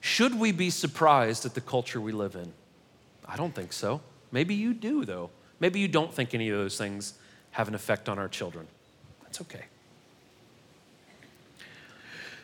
[0.00, 2.52] Should we be surprised at the culture we live in?
[3.26, 4.00] I don't think so.
[4.32, 5.30] Maybe you do, though.
[5.60, 7.14] Maybe you don't think any of those things
[7.52, 8.66] have an effect on our children.
[9.22, 9.66] That's okay.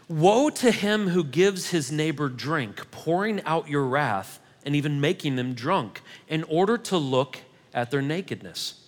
[0.08, 5.36] Woe to him who gives his neighbor drink, pouring out your wrath and even making
[5.36, 7.38] them drunk, in order to look
[7.74, 8.86] at their nakedness.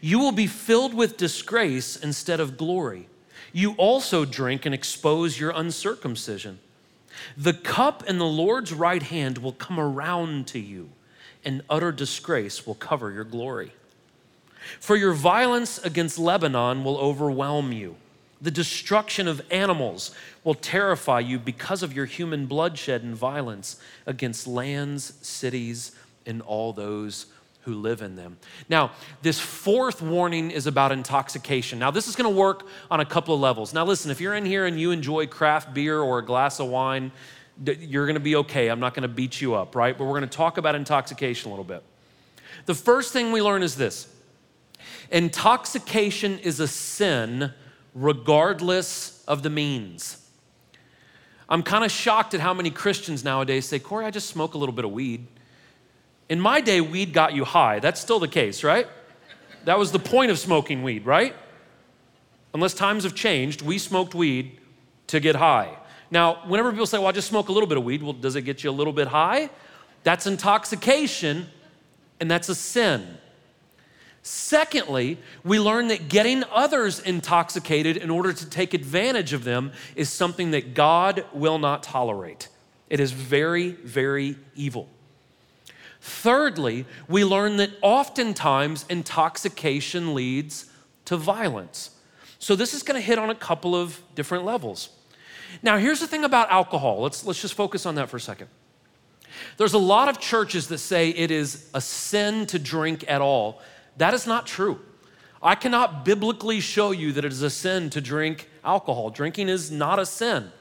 [0.00, 3.08] You will be filled with disgrace instead of glory.
[3.52, 6.60] You also drink and expose your uncircumcision.
[7.36, 10.90] The cup in the Lord's right hand will come around to you,
[11.44, 13.72] and utter disgrace will cover your glory.
[14.80, 17.96] For your violence against Lebanon will overwhelm you.
[18.40, 24.46] The destruction of animals will terrify you because of your human bloodshed and violence against
[24.46, 25.92] lands, cities,
[26.26, 27.26] and all those
[27.62, 28.36] who live in them.
[28.68, 28.90] Now,
[29.22, 31.78] this fourth warning is about intoxication.
[31.78, 33.72] Now, this is going to work on a couple of levels.
[33.72, 36.66] Now, listen, if you're in here and you enjoy craft beer or a glass of
[36.66, 37.12] wine,
[37.64, 38.68] you're going to be okay.
[38.68, 39.96] I'm not going to beat you up, right?
[39.96, 41.82] But we're going to talk about intoxication a little bit.
[42.66, 44.08] The first thing we learn is this
[45.10, 47.52] intoxication is a sin
[47.94, 50.18] regardless of the means.
[51.48, 54.58] I'm kind of shocked at how many Christians nowadays say, Corey, I just smoke a
[54.58, 55.26] little bit of weed.
[56.28, 57.78] In my day, weed got you high.
[57.78, 58.86] That's still the case, right?
[59.64, 61.36] That was the point of smoking weed, right?
[62.54, 64.58] Unless times have changed, we smoked weed
[65.08, 65.76] to get high.
[66.12, 68.36] Now, whenever people say, well, I just smoke a little bit of weed, well, does
[68.36, 69.48] it get you a little bit high?
[70.02, 71.46] That's intoxication,
[72.20, 73.16] and that's a sin.
[74.22, 80.10] Secondly, we learn that getting others intoxicated in order to take advantage of them is
[80.10, 82.48] something that God will not tolerate.
[82.90, 84.90] It is very, very evil.
[86.02, 90.66] Thirdly, we learn that oftentimes intoxication leads
[91.06, 91.92] to violence.
[92.38, 94.90] So this is going to hit on a couple of different levels.
[95.62, 97.02] Now, here's the thing about alcohol.
[97.02, 98.48] Let's, let's just focus on that for a second.
[99.56, 103.60] There's a lot of churches that say it is a sin to drink at all.
[103.96, 104.80] That is not true.
[105.42, 109.10] I cannot biblically show you that it is a sin to drink alcohol.
[109.10, 110.52] Drinking is not a sin.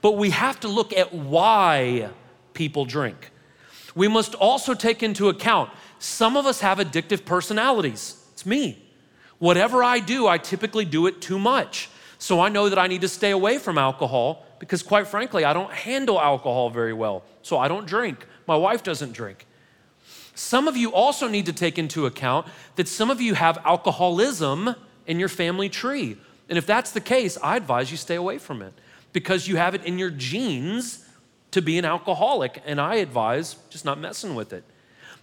[0.00, 2.08] But we have to look at why
[2.54, 3.30] people drink
[3.96, 8.22] we must also take into account some of us have addictive personalities.
[8.32, 8.78] It's me.
[9.38, 11.88] Whatever I do, I typically do it too much.
[12.18, 15.52] So I know that I need to stay away from alcohol because, quite frankly, I
[15.52, 17.24] don't handle alcohol very well.
[17.42, 18.26] So I don't drink.
[18.46, 19.46] My wife doesn't drink.
[20.34, 24.74] Some of you also need to take into account that some of you have alcoholism
[25.06, 26.16] in your family tree.
[26.48, 28.74] And if that's the case, I advise you stay away from it
[29.12, 31.04] because you have it in your genes
[31.52, 32.62] to be an alcoholic.
[32.66, 34.64] And I advise just not messing with it.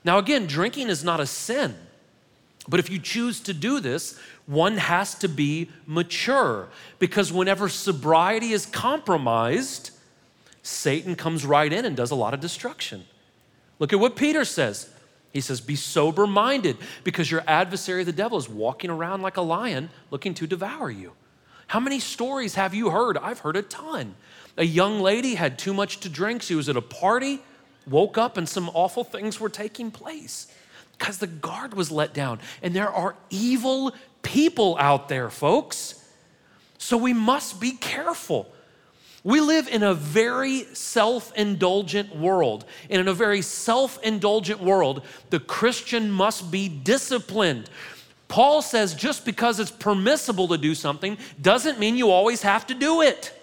[0.04, 1.76] Now, again, drinking is not a sin.
[2.68, 8.54] But if you choose to do this, one has to be mature because whenever sobriety
[8.54, 9.92] is compromised,
[10.62, 13.04] Satan comes right in and does a lot of destruction.
[13.80, 14.90] Look at what Peter says.
[15.34, 19.42] He says, Be sober minded because your adversary, the devil, is walking around like a
[19.42, 21.12] lion looking to devour you.
[21.68, 23.18] How many stories have you heard?
[23.18, 24.16] I've heard a ton.
[24.58, 26.44] A young lady had too much to drink.
[26.44, 27.42] She was at a party,
[27.88, 30.48] woke up, and some awful things were taking place
[31.04, 32.40] because the guard was let down.
[32.62, 36.02] And there are evil people out there, folks.
[36.78, 38.50] So we must be careful.
[39.22, 42.64] We live in a very self indulgent world.
[42.90, 47.70] And in a very self indulgent world, the Christian must be disciplined.
[48.30, 52.74] Paul says just because it's permissible to do something doesn't mean you always have to
[52.74, 53.38] do it.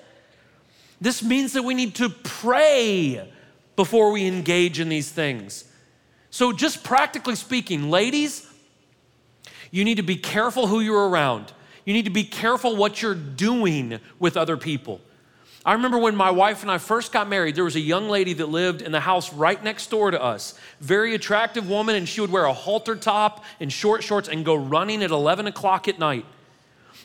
[0.99, 3.31] This means that we need to pray
[3.77, 5.70] before we engage in these things.
[6.31, 8.47] So, just practically speaking, ladies,
[9.71, 11.53] you need to be careful who you're around.
[11.85, 15.01] You need to be careful what you're doing with other people.
[15.65, 18.33] I remember when my wife and I first got married, there was a young lady
[18.35, 20.59] that lived in the house right next door to us.
[20.81, 24.55] Very attractive woman, and she would wear a halter top and short shorts and go
[24.55, 26.25] running at 11 o'clock at night.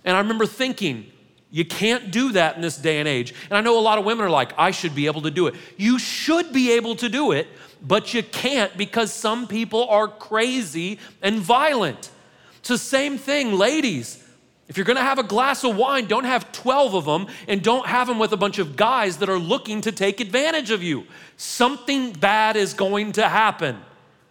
[0.06, 1.12] And I remember thinking,
[1.52, 3.34] you can't do that in this day and age.
[3.50, 5.48] And I know a lot of women are like, I should be able to do
[5.48, 5.56] it.
[5.78, 7.48] You should be able to do it,
[7.88, 12.10] but you can't because some people are crazy and violent.
[12.60, 14.22] It's the same thing, ladies.
[14.68, 17.86] If you're gonna have a glass of wine, don't have 12 of them and don't
[17.86, 21.06] have them with a bunch of guys that are looking to take advantage of you.
[21.38, 23.78] Something bad is going to happen.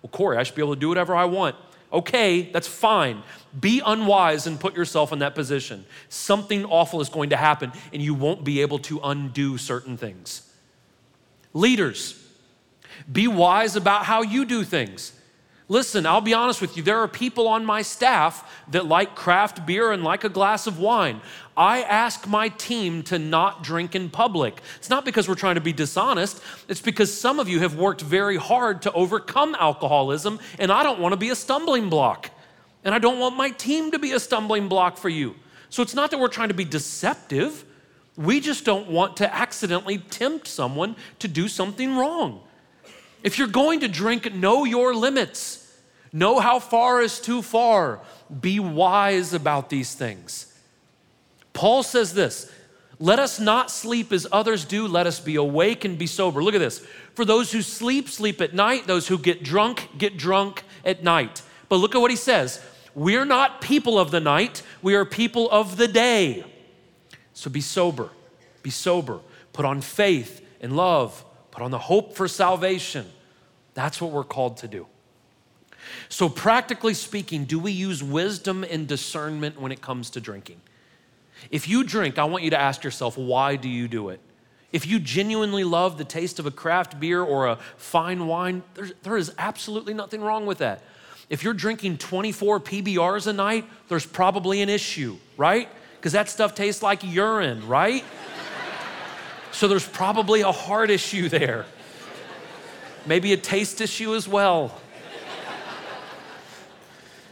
[0.02, 1.54] Well, Corey, I should be able to do whatever I want.
[1.92, 3.22] Okay, that's fine.
[3.58, 5.86] Be unwise and put yourself in that position.
[6.08, 10.50] Something awful is going to happen and you won't be able to undo certain things.
[11.52, 12.20] Leaders,
[13.12, 15.12] be wise about how you do things.
[15.68, 16.82] Listen, I'll be honest with you.
[16.82, 20.78] There are people on my staff that like craft beer and like a glass of
[20.78, 21.22] wine.
[21.56, 24.60] I ask my team to not drink in public.
[24.76, 28.02] It's not because we're trying to be dishonest, it's because some of you have worked
[28.02, 32.30] very hard to overcome alcoholism, and I don't want to be a stumbling block.
[32.84, 35.34] And I don't want my team to be a stumbling block for you.
[35.70, 37.64] So it's not that we're trying to be deceptive,
[38.16, 42.42] we just don't want to accidentally tempt someone to do something wrong.
[43.24, 45.60] If you're going to drink, know your limits.
[46.12, 48.00] Know how far is too far.
[48.40, 50.54] Be wise about these things.
[51.52, 52.52] Paul says this
[53.00, 56.42] let us not sleep as others do, let us be awake and be sober.
[56.42, 56.78] Look at this.
[57.14, 58.86] For those who sleep, sleep at night.
[58.86, 61.42] Those who get drunk, get drunk at night.
[61.68, 62.62] But look at what he says
[62.94, 66.44] We're not people of the night, we are people of the day.
[67.32, 68.10] So be sober,
[68.62, 69.20] be sober.
[69.52, 71.24] Put on faith and love,
[71.54, 73.06] put on the hope for salvation.
[73.74, 74.86] That's what we're called to do.
[76.08, 80.60] So, practically speaking, do we use wisdom and discernment when it comes to drinking?
[81.50, 84.20] If you drink, I want you to ask yourself, why do you do it?
[84.72, 88.62] If you genuinely love the taste of a craft beer or a fine wine,
[89.02, 90.82] there is absolutely nothing wrong with that.
[91.30, 95.68] If you're drinking 24 PBRs a night, there's probably an issue, right?
[95.96, 98.04] Because that stuff tastes like urine, right?
[99.54, 101.64] So there's probably a heart issue there
[103.06, 104.80] maybe a taste issue as well.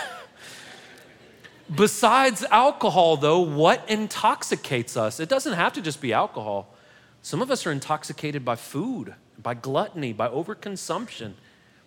[1.75, 5.21] Besides alcohol, though, what intoxicates us?
[5.21, 6.75] It doesn't have to just be alcohol.
[7.23, 11.33] Some of us are intoxicated by food, by gluttony, by overconsumption.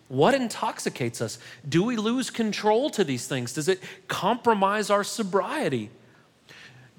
[0.08, 1.38] What intoxicates us?
[1.68, 3.52] Do we lose control to these things?
[3.52, 5.90] Does it compromise our sobriety?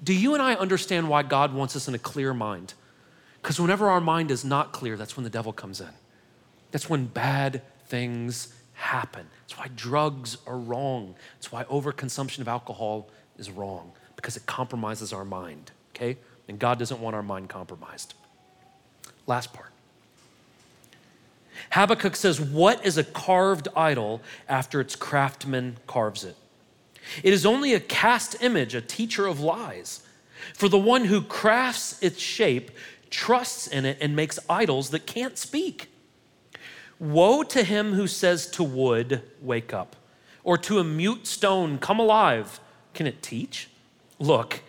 [0.02, 2.74] Do you and I understand why God wants us in a clear mind?
[3.46, 5.92] Because whenever our mind is not clear, that's when the devil comes in.
[6.72, 9.24] That's when bad things happen.
[9.42, 11.14] That's why drugs are wrong.
[11.34, 16.16] That's why overconsumption of alcohol is wrong, because it compromises our mind, okay?
[16.48, 18.14] And God doesn't want our mind compromised.
[19.28, 19.70] Last part.
[21.70, 26.34] Habakkuk says, What is a carved idol after its craftsman carves it?
[27.22, 30.02] It is only a cast image, a teacher of lies.
[30.54, 32.70] For the one who crafts its shape
[33.10, 35.88] trusts in it and makes idols that can't speak.
[36.98, 39.96] Woe to him who says to wood, Wake up,
[40.44, 42.60] or to a mute stone, Come alive.
[42.94, 43.68] Can it teach?
[44.18, 44.62] Look,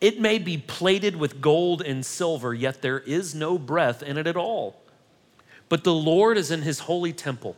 [0.00, 4.26] it may be plated with gold and silver, yet there is no breath in it
[4.26, 4.80] at all.
[5.68, 7.56] But the Lord is in his holy temple.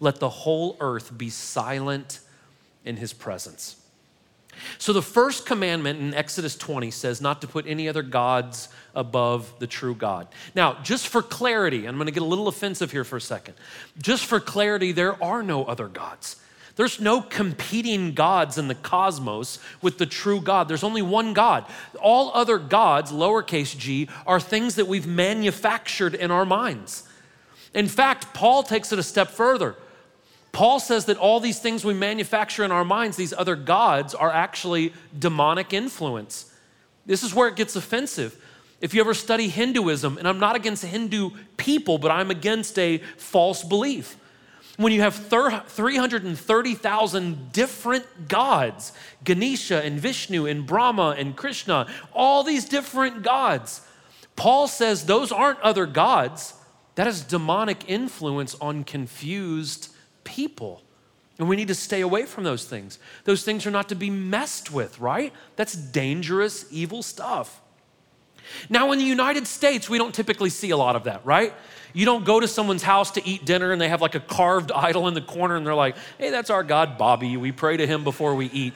[0.00, 2.20] let the whole earth be silent
[2.84, 3.76] in his presence.
[4.78, 9.52] So, the first commandment in Exodus 20 says not to put any other gods above
[9.58, 10.28] the true God.
[10.54, 13.54] Now, just for clarity, I'm going to get a little offensive here for a second.
[14.00, 16.36] Just for clarity, there are no other gods.
[16.78, 20.68] There's no competing gods in the cosmos with the true God.
[20.68, 21.64] There's only one God.
[22.00, 27.02] All other gods, lowercase g, are things that we've manufactured in our minds.
[27.74, 29.74] In fact, Paul takes it a step further.
[30.58, 34.32] Paul says that all these things we manufacture in our minds, these other gods, are
[34.32, 36.52] actually demonic influence.
[37.06, 38.36] This is where it gets offensive.
[38.80, 42.98] If you ever study Hinduism, and I'm not against Hindu people, but I'm against a
[43.16, 44.16] false belief
[44.78, 48.92] when you have 330,000 different gods
[49.22, 53.82] Ganesha and Vishnu and Brahma and Krishna, all these different gods.
[54.34, 56.54] Paul says those aren't other gods.
[56.96, 59.90] That is demonic influence on confused
[60.28, 60.82] people.
[61.38, 62.98] And we need to stay away from those things.
[63.24, 65.32] Those things are not to be messed with, right?
[65.56, 67.60] That's dangerous, evil stuff.
[68.68, 71.54] Now, in the United States, we don't typically see a lot of that, right?
[71.92, 74.72] You don't go to someone's house to eat dinner and they have like a carved
[74.72, 77.36] idol in the corner and they're like, hey, that's our God, Bobby.
[77.36, 78.74] We pray to him before we eat.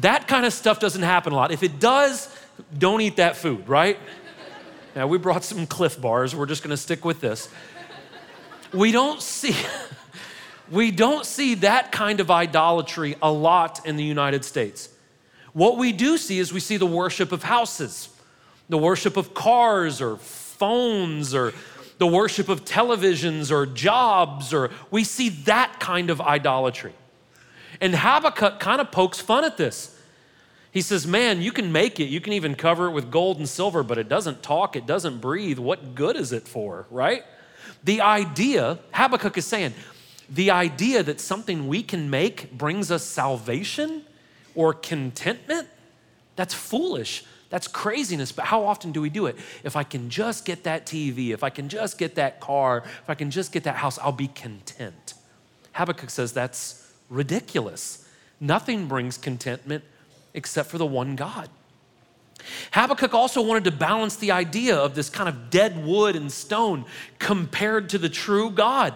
[0.00, 1.50] That kind of stuff doesn't happen a lot.
[1.50, 2.34] If it does,
[2.76, 3.98] don't eat that food, right?
[4.96, 6.34] Now, we brought some Clif bars.
[6.34, 7.48] We're just going to stick with this.
[8.72, 9.54] We don't see.
[10.70, 14.90] We don't see that kind of idolatry a lot in the United States.
[15.52, 18.08] What we do see is we see the worship of houses,
[18.68, 21.52] the worship of cars or phones or
[21.98, 26.92] the worship of televisions or jobs, or we see that kind of idolatry.
[27.80, 29.96] And Habakkuk kind of pokes fun at this.
[30.70, 33.48] He says, Man, you can make it, you can even cover it with gold and
[33.48, 35.58] silver, but it doesn't talk, it doesn't breathe.
[35.58, 37.24] What good is it for, right?
[37.84, 39.74] The idea, Habakkuk is saying,
[40.28, 44.02] the idea that something we can make brings us salvation
[44.54, 45.68] or contentment,
[46.36, 47.24] that's foolish.
[47.50, 49.36] That's craziness, but how often do we do it?
[49.64, 53.08] If I can just get that TV, if I can just get that car, if
[53.08, 55.14] I can just get that house, I'll be content.
[55.72, 58.06] Habakkuk says that's ridiculous.
[58.38, 59.82] Nothing brings contentment
[60.34, 61.48] except for the one God.
[62.72, 66.84] Habakkuk also wanted to balance the idea of this kind of dead wood and stone
[67.18, 68.94] compared to the true God.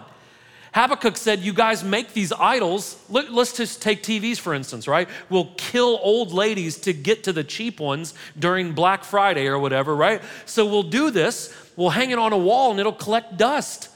[0.73, 2.97] Habakkuk said, You guys make these idols.
[3.09, 5.07] Let's just take TVs, for instance, right?
[5.29, 9.95] We'll kill old ladies to get to the cheap ones during Black Friday or whatever,
[9.95, 10.21] right?
[10.45, 11.55] So we'll do this.
[11.75, 13.89] We'll hang it on a wall and it'll collect dust.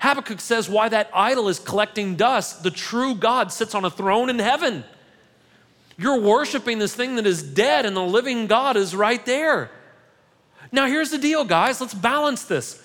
[0.00, 4.28] Habakkuk says, Why that idol is collecting dust, the true God sits on a throne
[4.28, 4.84] in heaven.
[5.96, 9.70] You're worshiping this thing that is dead, and the living God is right there.
[10.70, 11.80] Now, here's the deal, guys.
[11.80, 12.80] Let's balance this.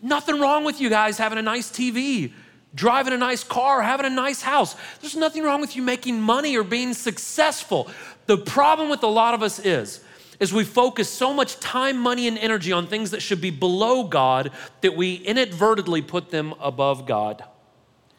[0.00, 2.32] Nothing wrong with you guys having a nice TV
[2.74, 4.76] driving a nice car, having a nice house.
[5.00, 7.90] There's nothing wrong with you making money or being successful.
[8.26, 10.00] The problem with a lot of us is
[10.38, 14.04] is we focus so much time, money and energy on things that should be below
[14.04, 14.50] God
[14.80, 17.44] that we inadvertently put them above God.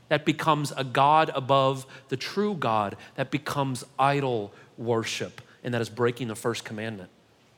[0.09, 2.95] That becomes a God above the true God.
[3.15, 7.09] That becomes idol worship and that is breaking the first commandment.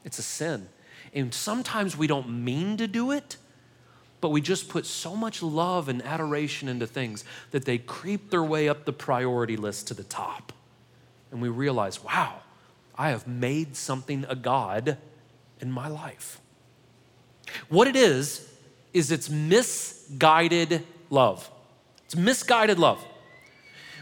[0.06, 0.70] It's a sin.
[1.14, 3.38] And sometimes we don't mean to do it
[4.24, 8.42] but we just put so much love and adoration into things that they creep their
[8.42, 10.54] way up the priority list to the top.
[11.30, 12.38] And we realize, wow,
[12.98, 14.98] I have made something a God
[15.60, 16.40] in my life.
[17.68, 18.50] What it is,
[18.94, 21.52] is it's misguided love.
[22.06, 23.06] It's misguided love.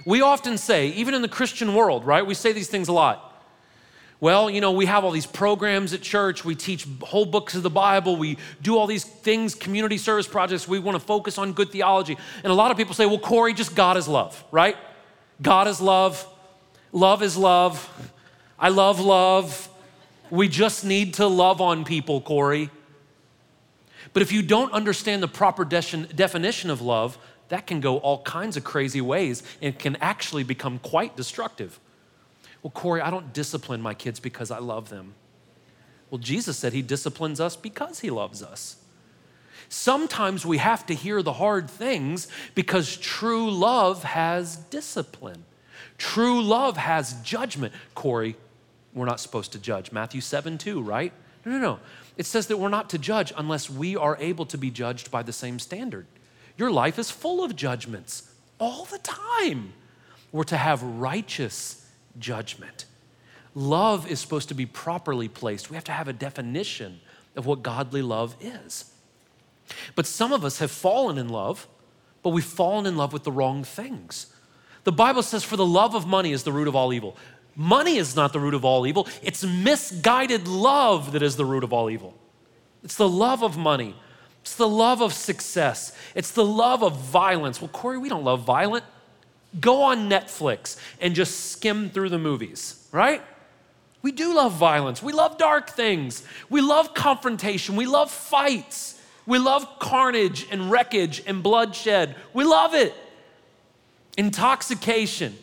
[0.06, 2.24] We often say, even in the Christian world, right?
[2.24, 3.31] We say these things a lot.
[4.22, 6.46] Well, you know, we have all these programs at church.
[6.46, 8.18] We teach whole books of the Bible.
[8.18, 10.68] We do all these things, community service projects.
[10.68, 12.16] We want to focus on good theology.
[12.44, 14.78] And a lot of people say, well, Corey, just God is love, right?
[15.42, 16.26] God is love.
[16.92, 18.12] Love is love.
[18.60, 19.68] I love love.
[20.30, 22.70] We just need to love on people, Corey.
[24.14, 25.82] But if you don't understand the proper de-
[26.14, 27.18] definition of love,
[27.50, 31.80] that can go all kinds of crazy ways and can actually become quite destructive.
[32.64, 35.14] Well, Corey, I don't discipline my kids because I love them.
[36.10, 38.76] Well, Jesus said he disciplines us because he loves us.
[39.70, 45.46] Sometimes we have to hear the hard things because true love has discipline.
[45.98, 47.74] True love has judgment.
[47.96, 48.36] Corey,
[48.94, 49.92] we're not supposed to judge.
[49.94, 51.14] Matthew 7 2, right?
[51.46, 51.80] No, no, no.
[52.18, 55.24] It says that we're not to judge unless we are able to be judged by
[55.24, 56.06] the same standard.
[56.58, 59.74] Your life is full of judgments all the time.
[60.32, 61.81] We're to have righteous
[62.20, 62.86] judgment.
[63.54, 65.70] Love is supposed to be properly placed.
[65.70, 67.02] We have to have a definition
[67.36, 68.94] of what godly love is.
[69.96, 71.68] But some of us have fallen in love
[72.24, 74.28] but we've fallen in love with the wrong things.
[74.84, 77.18] The Bible says, For the love of money is the root of all evil.
[77.56, 81.64] Money is not the root of all evil, it's misguided love that is the root
[81.64, 82.14] of all evil.
[82.84, 83.96] It's the love of money,
[84.42, 87.62] it's the love of success, it's the love of violence.
[87.62, 88.86] Well, Corey, we don't love violent.
[89.60, 93.22] Go on Netflix and just skim through the movies, right?
[94.02, 95.04] We do love violence.
[95.04, 96.24] We love dark things.
[96.50, 97.76] We love confrontation.
[97.76, 99.00] We love fights.
[99.26, 102.16] We love carnage and wreckage and bloodshed.
[102.34, 102.94] We love it.
[104.18, 105.38] Intoxication.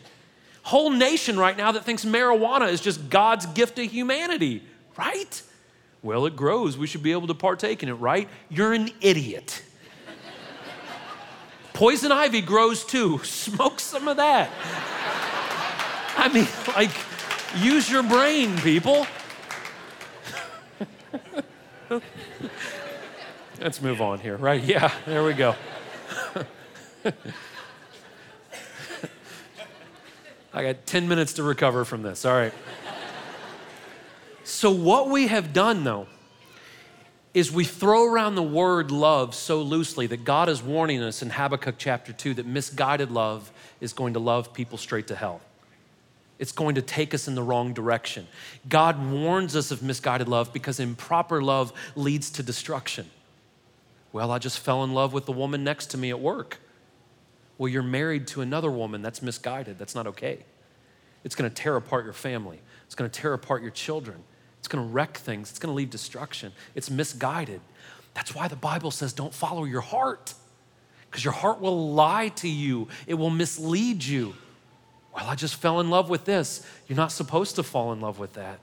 [0.63, 4.63] Whole nation right now that thinks marijuana is just God's gift to humanity,
[4.97, 5.43] right?
[6.03, 6.77] Well, it grows.
[6.77, 8.29] We should be able to partake in it, right?
[8.49, 9.63] You're an idiot.
[11.79, 13.18] Poison ivy grows too.
[13.22, 14.51] Smoke some of that.
[16.16, 16.91] I mean, like,
[17.57, 19.07] use your brain, people.
[23.61, 24.61] Let's move on here, right?
[24.61, 25.55] Yeah, there we go.
[30.53, 32.24] I got 10 minutes to recover from this.
[32.24, 32.53] All right.
[34.43, 36.09] So, what we have done though
[37.39, 41.30] is we throw around the word love so loosely that God is warning us in
[41.30, 45.41] Habakkuk chapter 2 that misguided love is going to love people straight to hell.
[46.39, 48.26] It's going to take us in the wrong direction.
[48.68, 53.09] God warns us of misguided love because improper love leads to destruction.
[54.12, 56.59] Well, I just fell in love with the woman next to me at work.
[57.57, 59.03] Well, you're married to another woman.
[59.03, 59.78] That's misguided.
[59.78, 60.45] That's not okay.
[61.24, 64.22] It's going to tear apart your family, it's going to tear apart your children,
[64.69, 66.53] it's going to wreck things, it's going to leave destruction.
[66.75, 67.62] It's misguided.
[68.12, 70.35] That's why the Bible says don't follow your heart,
[71.11, 74.35] because your heart will lie to you, it will mislead you.
[75.14, 76.66] Well, I just fell in love with this.
[76.87, 78.59] You're not supposed to fall in love with that.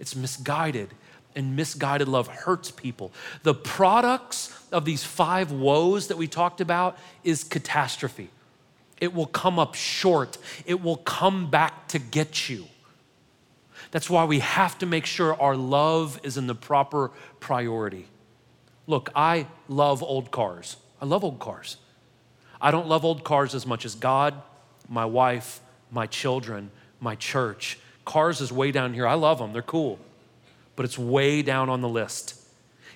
[0.00, 0.90] It's misguided
[1.36, 3.12] and misguided love hurts people.
[3.44, 8.28] The products of these five woes that we talked about is catastrophe.
[9.00, 10.36] It will come up short,
[10.66, 12.66] it will come back to get you.
[13.94, 18.08] That's why we have to make sure our love is in the proper priority.
[18.88, 20.76] Look, I love old cars.
[21.00, 21.76] I love old cars.
[22.60, 24.34] I don't love old cars as much as God,
[24.88, 25.60] my wife,
[25.92, 27.78] my children, my church.
[28.04, 29.06] Cars is way down here.
[29.06, 30.00] I love them, they're cool
[30.76, 32.40] but it's way down on the list.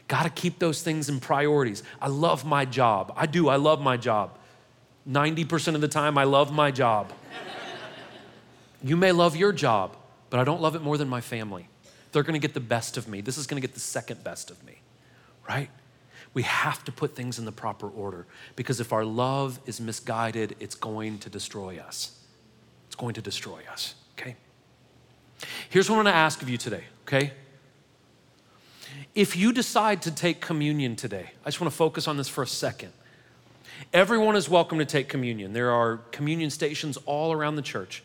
[0.08, 1.82] Got to keep those things in priorities.
[2.00, 3.12] I love my job.
[3.16, 3.48] I do.
[3.48, 4.38] I love my job.
[5.08, 7.12] 90% of the time, I love my job.
[8.82, 9.96] you may love your job,
[10.30, 11.68] but I don't love it more than my family.
[12.12, 13.20] They're going to get the best of me.
[13.20, 14.80] This is going to get the second best of me,
[15.48, 15.70] right?
[16.34, 18.26] We have to put things in the proper order
[18.56, 22.18] because if our love is misguided, it's going to destroy us.
[22.86, 24.36] It's going to destroy us, okay?
[25.68, 27.32] Here's what I want to ask of you today, okay?
[29.14, 32.42] If you decide to take communion today, I just want to focus on this for
[32.42, 32.92] a second.
[33.92, 35.52] Everyone is welcome to take communion.
[35.52, 38.02] There are communion stations all around the church.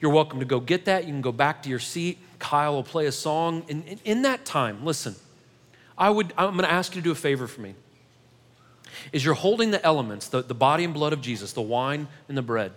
[0.00, 1.04] You're welcome to go get that.
[1.04, 2.18] You can go back to your seat.
[2.38, 3.64] Kyle will play a song.
[3.68, 5.16] And in that time, listen,
[5.96, 7.74] I would, I'm going to ask you to do a favor for me.
[9.12, 12.36] Is you're holding the elements, the, the body and blood of Jesus, the wine and
[12.36, 12.72] the bread.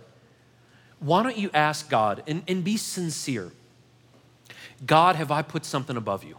[0.98, 3.52] Why don't you ask God and, and be sincere?
[4.86, 6.36] God, have I put something above you?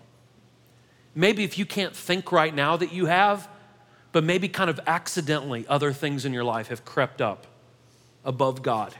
[1.13, 3.47] Maybe if you can't think right now that you have,
[4.11, 7.47] but maybe kind of accidentally other things in your life have crept up
[8.23, 8.95] above God.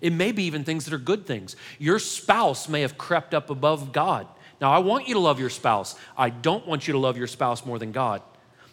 [0.00, 1.56] It may be even things that are good things.
[1.78, 4.26] Your spouse may have crept up above God.
[4.60, 5.94] Now, I want you to love your spouse.
[6.16, 8.22] I don't want you to love your spouse more than God.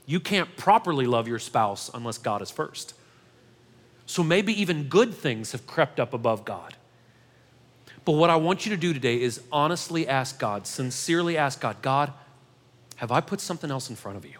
[0.05, 2.93] You can't properly love your spouse unless God is first.
[4.05, 6.75] So maybe even good things have crept up above God.
[8.05, 11.82] But what I want you to do today is honestly ask God, sincerely ask God,
[11.82, 12.13] God,
[12.95, 14.39] have I put something else in front of you?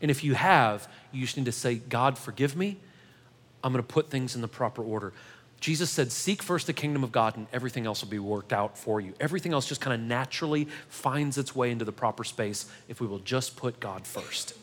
[0.00, 2.76] And if you have, you just need to say, God, forgive me.
[3.64, 5.14] I'm going to put things in the proper order.
[5.58, 8.76] Jesus said, Seek first the kingdom of God, and everything else will be worked out
[8.76, 9.14] for you.
[9.18, 13.06] Everything else just kind of naturally finds its way into the proper space if we
[13.06, 14.54] will just put God first.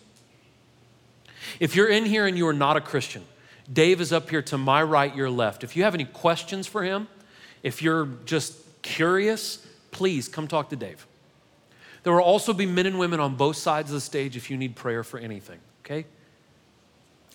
[1.60, 3.26] If you're in here and you are not a Christian,
[3.72, 5.64] Dave is up here to my right, your left.
[5.64, 7.08] If you have any questions for him,
[7.64, 11.08] if you're just curious, please come talk to Dave.
[12.04, 14.58] There will also be men and women on both sides of the stage if you
[14.58, 16.06] need prayer for anything, okay?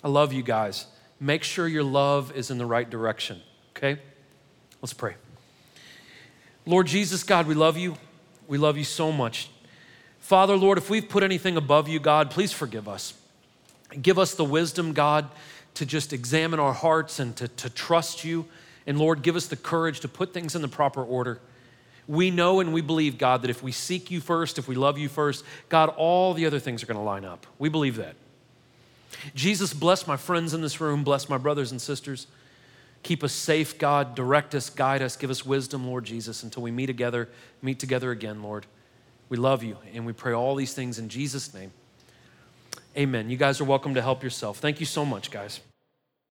[0.04, 0.86] I love you guys.
[1.18, 3.40] Make sure your love is in the right direction,
[3.76, 4.00] okay?
[4.82, 5.14] Let's pray.
[6.66, 7.96] Lord Jesus, God, we love you.
[8.48, 9.48] We love you so much.
[10.18, 13.14] Father, Lord, if we've put anything above you, God, please forgive us.
[14.02, 15.28] Give us the wisdom, God,
[15.74, 18.46] to just examine our hearts and to, to trust you.
[18.86, 21.40] And Lord, give us the courage to put things in the proper order.
[22.08, 24.98] We know and we believe, God, that if we seek you first, if we love
[24.98, 27.46] you first, God, all the other things are going to line up.
[27.58, 28.16] We believe that.
[29.34, 32.26] Jesus, bless my friends in this room, bless my brothers and sisters.
[33.02, 34.14] Keep us safe, God.
[34.14, 37.28] Direct us, guide us, give us wisdom, Lord Jesus, until we meet together,
[37.62, 38.66] meet together again, Lord.
[39.28, 41.72] We love you, and we pray all these things in Jesus' name.
[42.96, 43.28] Amen.
[43.30, 44.58] You guys are welcome to help yourself.
[44.58, 45.60] Thank you so much, guys.